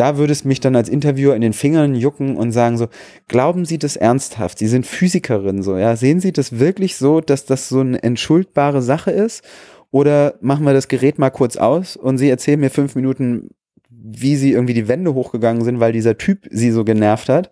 da 0.00 0.16
würde 0.16 0.32
es 0.32 0.46
mich 0.46 0.60
dann 0.60 0.76
als 0.76 0.88
Interviewer 0.88 1.34
in 1.36 1.42
den 1.42 1.52
Fingern 1.52 1.94
jucken 1.94 2.38
und 2.38 2.52
sagen 2.52 2.78
so, 2.78 2.88
glauben 3.28 3.66
Sie 3.66 3.78
das 3.78 3.96
ernsthaft? 3.96 4.58
Sie 4.58 4.66
sind 4.66 4.86
Physikerin 4.86 5.62
so, 5.62 5.76
ja? 5.76 5.94
Sehen 5.94 6.20
Sie 6.20 6.32
das 6.32 6.58
wirklich 6.58 6.96
so, 6.96 7.20
dass 7.20 7.44
das 7.44 7.68
so 7.68 7.80
eine 7.80 8.02
entschuldbare 8.02 8.80
Sache 8.80 9.10
ist? 9.10 9.44
Oder 9.90 10.36
machen 10.40 10.64
wir 10.64 10.72
das 10.72 10.88
Gerät 10.88 11.18
mal 11.18 11.28
kurz 11.28 11.58
aus 11.58 11.96
und 11.96 12.16
Sie 12.16 12.30
erzählen 12.30 12.58
mir 12.58 12.70
fünf 12.70 12.94
Minuten, 12.94 13.50
wie 13.90 14.36
Sie 14.36 14.52
irgendwie 14.52 14.72
die 14.72 14.88
Wände 14.88 15.12
hochgegangen 15.12 15.64
sind, 15.64 15.80
weil 15.80 15.92
dieser 15.92 16.16
Typ 16.16 16.48
Sie 16.50 16.70
so 16.70 16.82
genervt 16.84 17.28
hat. 17.28 17.50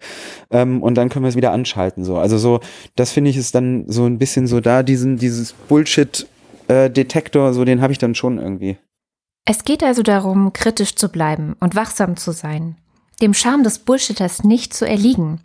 Ähm, 0.51 0.83
und 0.83 0.95
dann 0.95 1.11
können 1.11 1.27
wir 1.27 1.29
es 1.31 1.37
wieder 1.37 1.53
anschalten 1.53 2.03
so. 2.03 2.17
Also 2.17 2.39
so, 2.39 2.61
das 2.97 3.13
finde 3.13 3.29
ich 3.29 3.37
ist 3.37 3.55
dann 3.55 3.85
so 3.89 4.07
ein 4.07 4.17
bisschen 4.17 4.47
so 4.47 4.61
da, 4.61 4.83
diesen, 4.83 5.19
dieses 5.19 5.53
Bullshit-Detektor, 5.53 7.51
äh, 7.51 7.53
so 7.53 7.67
den 7.67 7.83
habe 7.83 7.93
ich 7.93 7.99
dann 7.99 8.15
schon 8.15 8.39
irgendwie. 8.39 8.79
Es 9.51 9.65
geht 9.65 9.83
also 9.83 10.03
darum, 10.03 10.53
kritisch 10.53 10.95
zu 10.95 11.09
bleiben 11.09 11.57
und 11.59 11.75
wachsam 11.75 12.19
zu 12.19 12.33
sein, 12.33 12.77
dem 13.23 13.33
Charme 13.33 13.63
des 13.63 13.79
Bullshitters 13.79 14.45
nicht 14.45 14.75
zu 14.75 14.87
erliegen. 14.87 15.41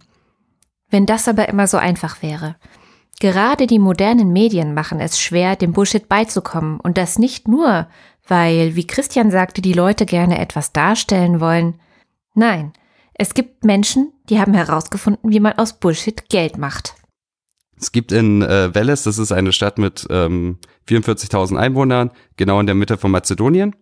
Wenn 0.89 1.05
das 1.05 1.29
aber 1.29 1.47
immer 1.47 1.67
so 1.67 1.77
einfach 1.77 2.21
wäre. 2.21 2.57
Gerade 3.21 3.65
die 3.65 3.79
modernen 3.79 4.33
Medien 4.33 4.73
machen 4.73 4.99
es 4.99 5.21
schwer, 5.21 5.55
dem 5.55 5.71
Bullshit 5.71 6.09
beizukommen 6.09 6.81
und 6.81 6.97
das 6.97 7.17
nicht 7.17 7.47
nur, 7.47 7.87
weil, 8.27 8.75
wie 8.75 8.85
Christian 8.85 9.31
sagte, 9.31 9.61
die 9.61 9.71
Leute 9.71 10.05
gerne 10.05 10.37
etwas 10.37 10.73
darstellen 10.73 11.39
wollen. 11.39 11.75
Nein, 12.35 12.73
es 13.13 13.33
gibt 13.33 13.63
Menschen, 13.63 14.11
die 14.29 14.37
haben 14.37 14.53
herausgefunden, 14.53 15.31
wie 15.31 15.39
man 15.39 15.53
aus 15.53 15.79
Bullshit 15.79 16.27
Geld 16.27 16.57
macht. 16.57 16.95
Es 17.79 17.93
gibt 17.93 18.11
in 18.11 18.41
äh, 18.41 18.69
das 18.69 19.05
ist 19.05 19.31
eine 19.31 19.53
Stadt 19.53 19.77
mit 19.77 20.05
ähm, 20.09 20.57
44.000 20.89 21.55
Einwohnern, 21.55 22.11
genau 22.35 22.59
in 22.59 22.65
der 22.65 22.75
Mitte 22.75 22.97
von 22.97 23.11
Mazedonien. 23.11 23.73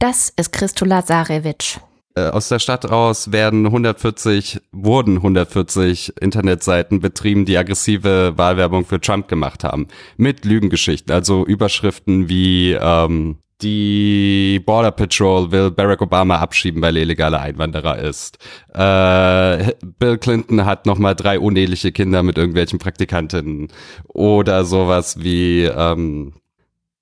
Das 0.00 0.32
ist 0.36 0.52
Christo 0.52 0.84
Lazarevic. 0.84 1.80
Äh, 2.14 2.28
aus 2.28 2.48
der 2.48 2.60
Stadt 2.60 2.88
raus 2.88 3.32
werden 3.32 3.66
140, 3.66 4.60
wurden 4.70 5.16
140 5.16 6.14
Internetseiten 6.20 7.00
betrieben, 7.00 7.44
die 7.44 7.58
aggressive 7.58 8.34
Wahlwerbung 8.36 8.84
für 8.84 9.00
Trump 9.00 9.26
gemacht 9.26 9.64
haben. 9.64 9.88
Mit 10.16 10.44
Lügengeschichten, 10.44 11.12
also 11.12 11.44
Überschriften 11.44 12.28
wie 12.28 12.72
ähm, 12.72 13.38
die 13.60 14.62
Border 14.64 14.92
Patrol 14.92 15.50
will 15.50 15.72
Barack 15.72 16.00
Obama 16.00 16.36
abschieben, 16.38 16.80
weil 16.80 16.96
er 16.96 17.02
illegaler 17.02 17.40
Einwanderer 17.40 17.98
ist. 17.98 18.38
Äh, 18.72 19.72
Bill 19.98 20.18
Clinton 20.18 20.64
hat 20.64 20.86
nochmal 20.86 21.16
drei 21.16 21.40
uneheliche 21.40 21.90
Kinder 21.90 22.22
mit 22.22 22.38
irgendwelchen 22.38 22.78
Praktikantinnen. 22.78 23.66
Oder 24.06 24.64
sowas 24.64 25.24
wie 25.24 25.64
ähm, 25.64 26.34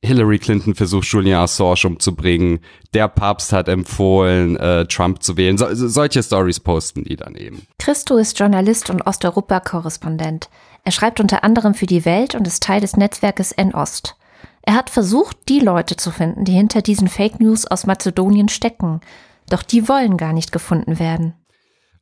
Hillary 0.05 0.39
Clinton 0.39 0.75
versucht 0.75 1.07
Julian 1.07 1.43
Assange 1.43 1.87
umzubringen. 1.87 2.61
Der 2.95 3.09
Papst 3.09 3.53
hat 3.53 3.69
empfohlen, 3.69 4.57
äh, 4.57 4.87
Trump 4.87 5.23
zu 5.23 5.37
wählen. 5.37 5.59
So, 5.59 5.67
solche 5.73 6.23
Stories 6.23 6.61
posten 6.61 7.05
die 7.05 7.17
dann 7.17 7.35
eben. 7.35 7.67
Christo 7.79 8.17
ist 8.17 8.39
Journalist 8.39 8.91
und 8.91 9.07
Osteuropa-Korrespondent. 9.07 10.49
Er 10.85 10.93
schreibt 10.93 11.19
unter 11.19 11.43
anderem 11.43 11.75
für 11.75 11.87
die 11.87 12.05
Welt 12.05 12.35
und 12.35 12.47
ist 12.47 12.63
Teil 12.63 12.81
des 12.81 12.97
Netzwerkes 12.97 13.53
N-Ost. 13.53 14.17
Er 14.63 14.75
hat 14.75 14.91
versucht, 14.91 15.37
die 15.49 15.61
Leute 15.61 15.97
zu 15.97 16.11
finden, 16.11 16.45
die 16.45 16.53
hinter 16.53 16.83
diesen 16.83 17.09
Fake 17.09 17.41
News 17.41 17.67
aus 17.67 17.87
Mazedonien 17.87 18.49
stecken. 18.49 19.01
Doch 19.49 19.63
die 19.63 19.89
wollen 19.89 20.17
gar 20.17 20.33
nicht 20.33 20.53
gefunden 20.53 20.99
werden. 20.99 21.35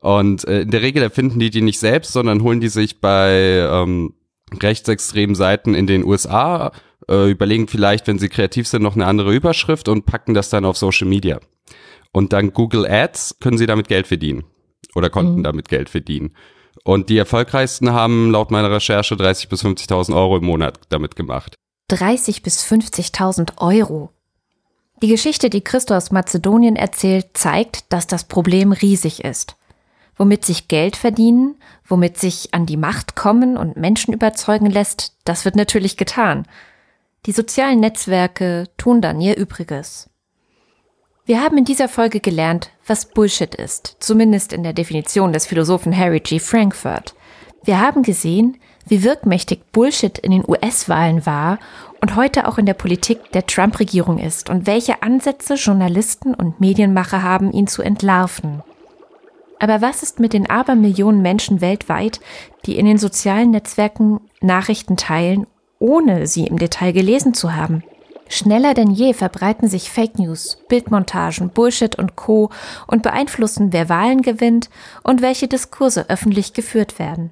Und 0.01 0.47
äh, 0.47 0.63
in 0.63 0.71
der 0.71 0.83
Regel 0.83 1.03
erfinden 1.03 1.39
die 1.39 1.51
die 1.51 1.63
nicht 1.63 1.79
selbst, 1.79 2.13
sondern 2.13 2.43
holen 2.43 2.61
die 2.61 2.69
sich 2.69 3.01
bei 3.01 3.67
ähm, 3.71 4.15
rechtsextremen 4.63 5.35
Seiten 5.35 5.75
in 5.75 5.87
den 5.87 6.05
USA, 6.05 6.73
äh, 7.09 7.31
überlegen 7.31 7.69
vielleicht, 7.69 8.07
wenn 8.07 8.19
sie 8.19 8.29
kreativ 8.29 8.69
sind, 8.69 8.83
noch 8.83 8.95
eine 8.95 9.07
andere 9.07 9.35
Überschrift 9.35 9.89
und 9.89 10.07
packen 10.07 10.35
das 10.35 10.51
dann 10.51 10.65
auf 10.65 10.77
Social 10.77 11.09
Media. 11.09 11.41
Und 12.13 12.33
dann 12.33 12.53
Google 12.53 12.87
Ads 12.87 13.37
können 13.41 13.59
sie 13.59 13.67
damit 13.67 13.89
Geld 13.89 14.07
verdienen. 14.07 14.45
Oder 14.95 15.11
konnten 15.11 15.39
mhm. 15.39 15.43
damit 15.43 15.69
Geld 15.69 15.89
verdienen. 15.89 16.35
Und 16.85 17.09
die 17.09 17.19
erfolgreichsten 17.19 17.93
haben 17.93 18.31
laut 18.31 18.51
meiner 18.51 18.71
Recherche 18.71 19.15
30.000 19.15 19.49
bis 19.49 19.65
50.000 19.65 20.15
Euro 20.15 20.37
im 20.37 20.45
Monat 20.45 20.79
damit 20.91 21.17
gemacht. 21.17 21.57
30 21.89 22.43
bis 22.43 22.65
50.000 22.65 23.59
Euro. 23.59 24.11
Die 25.03 25.09
Geschichte, 25.09 25.51
die 25.51 25.63
Christo 25.63 25.95
aus 25.95 26.13
Mazedonien 26.13 26.77
erzählt, 26.77 27.29
zeigt, 27.35 27.93
dass 27.93 28.07
das 28.07 28.25
Problem 28.25 28.73
riesig 28.73 29.25
ist. 29.25 29.57
Womit 30.17 30.45
sich 30.45 30.69
Geld 30.69 30.97
verdienen, 30.97 31.57
womit 31.87 32.19
sich 32.19 32.55
an 32.55 32.67
die 32.67 32.77
Macht 32.77 33.17
kommen 33.17 33.57
und 33.57 33.77
Menschen 33.77 34.15
überzeugen 34.15 34.71
lässt, 34.71 35.17
das 35.25 35.45
wird 35.45 35.57
natürlich 35.57 35.97
getan. 35.97 36.47
Die 37.27 37.33
sozialen 37.33 37.81
Netzwerke 37.81 38.69
tun 38.77 39.01
dann 39.01 39.21
ihr 39.21 39.37
Übriges. 39.37 40.11
Wir 41.25 41.41
haben 41.41 41.57
in 41.57 41.65
dieser 41.65 41.89
Folge 41.89 42.21
gelernt, 42.21 42.71
was 42.87 43.07
Bullshit 43.07 43.55
ist, 43.55 43.97
zumindest 44.01 44.53
in 44.53 44.63
der 44.63 44.75
Definition 44.75 45.33
des 45.33 45.47
Philosophen 45.47 45.97
Harry 45.97 46.21
G. 46.21 46.39
Frankfurt. 46.39 47.15
Wir 47.65 47.81
haben 47.81 48.03
gesehen, 48.03 48.59
wie 48.87 49.03
wirkmächtig 49.03 49.73
Bullshit 49.73 50.19
in 50.19 50.33
den 50.33 50.45
US-Wahlen 50.47 51.25
war 51.25 51.59
und 52.03 52.15
heute 52.15 52.47
auch 52.47 52.59
in 52.59 52.67
der 52.67 52.75
Politik 52.75 53.33
der 53.33 53.47
Trump-Regierung 53.47 54.19
ist 54.19 54.51
und 54.51 54.67
welche 54.67 55.03
Ansätze 55.03 55.55
Journalisten 55.55 56.35
und 56.35 56.61
Medienmacher 56.61 57.23
haben, 57.23 57.53
ihn 57.53 57.67
zu 57.67 57.81
entlarven. 57.81 58.63
Aber 59.59 59.81
was 59.81 60.03
ist 60.03 60.21
mit 60.21 60.35
den 60.35 60.51
Abermillionen 60.51 61.23
Menschen 61.23 61.63
weltweit, 61.63 62.21
die 62.67 62.77
in 62.77 62.85
den 62.85 62.99
sozialen 62.99 63.51
Netzwerken 63.51 64.21
Nachrichten 64.43 64.99
teilen, 64.99 65.47
ohne 65.79 66.27
sie 66.27 66.47
im 66.47 66.59
Detail 66.59 66.93
gelesen 66.93 67.35
zu 67.35 67.55
haben? 67.55 67.83
Schneller 68.29 68.75
denn 68.75 68.91
je 68.91 69.13
verbreiten 69.13 69.69
sich 69.69 69.91
Fake 69.91 70.19
News, 70.19 70.59
Bildmontagen, 70.69 71.51
Bullshit 71.51 71.97
und 71.97 72.17
Co. 72.17 72.51
und 72.87 73.03
beeinflussen, 73.03 73.73
wer 73.73 73.89
Wahlen 73.89 74.23
gewinnt 74.23 74.71
und 75.03 75.23
welche 75.23 75.47
Diskurse 75.47 76.09
öffentlich 76.09 76.53
geführt 76.55 76.99
werden. 76.99 77.31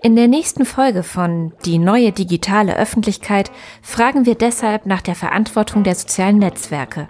In 0.00 0.14
der 0.14 0.28
nächsten 0.28 0.64
Folge 0.64 1.02
von 1.02 1.52
Die 1.64 1.78
neue 1.78 2.12
digitale 2.12 2.76
Öffentlichkeit 2.76 3.50
fragen 3.82 4.26
wir 4.26 4.36
deshalb 4.36 4.86
nach 4.86 5.02
der 5.02 5.16
Verantwortung 5.16 5.82
der 5.82 5.96
sozialen 5.96 6.38
Netzwerke, 6.38 7.08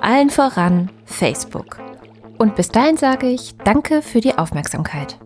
allen 0.00 0.30
voran 0.30 0.90
Facebook. 1.04 1.78
Und 2.38 2.56
bis 2.56 2.70
dahin 2.70 2.96
sage 2.96 3.28
ich 3.28 3.54
Danke 3.58 4.00
für 4.00 4.22
die 4.22 4.38
Aufmerksamkeit. 4.38 5.18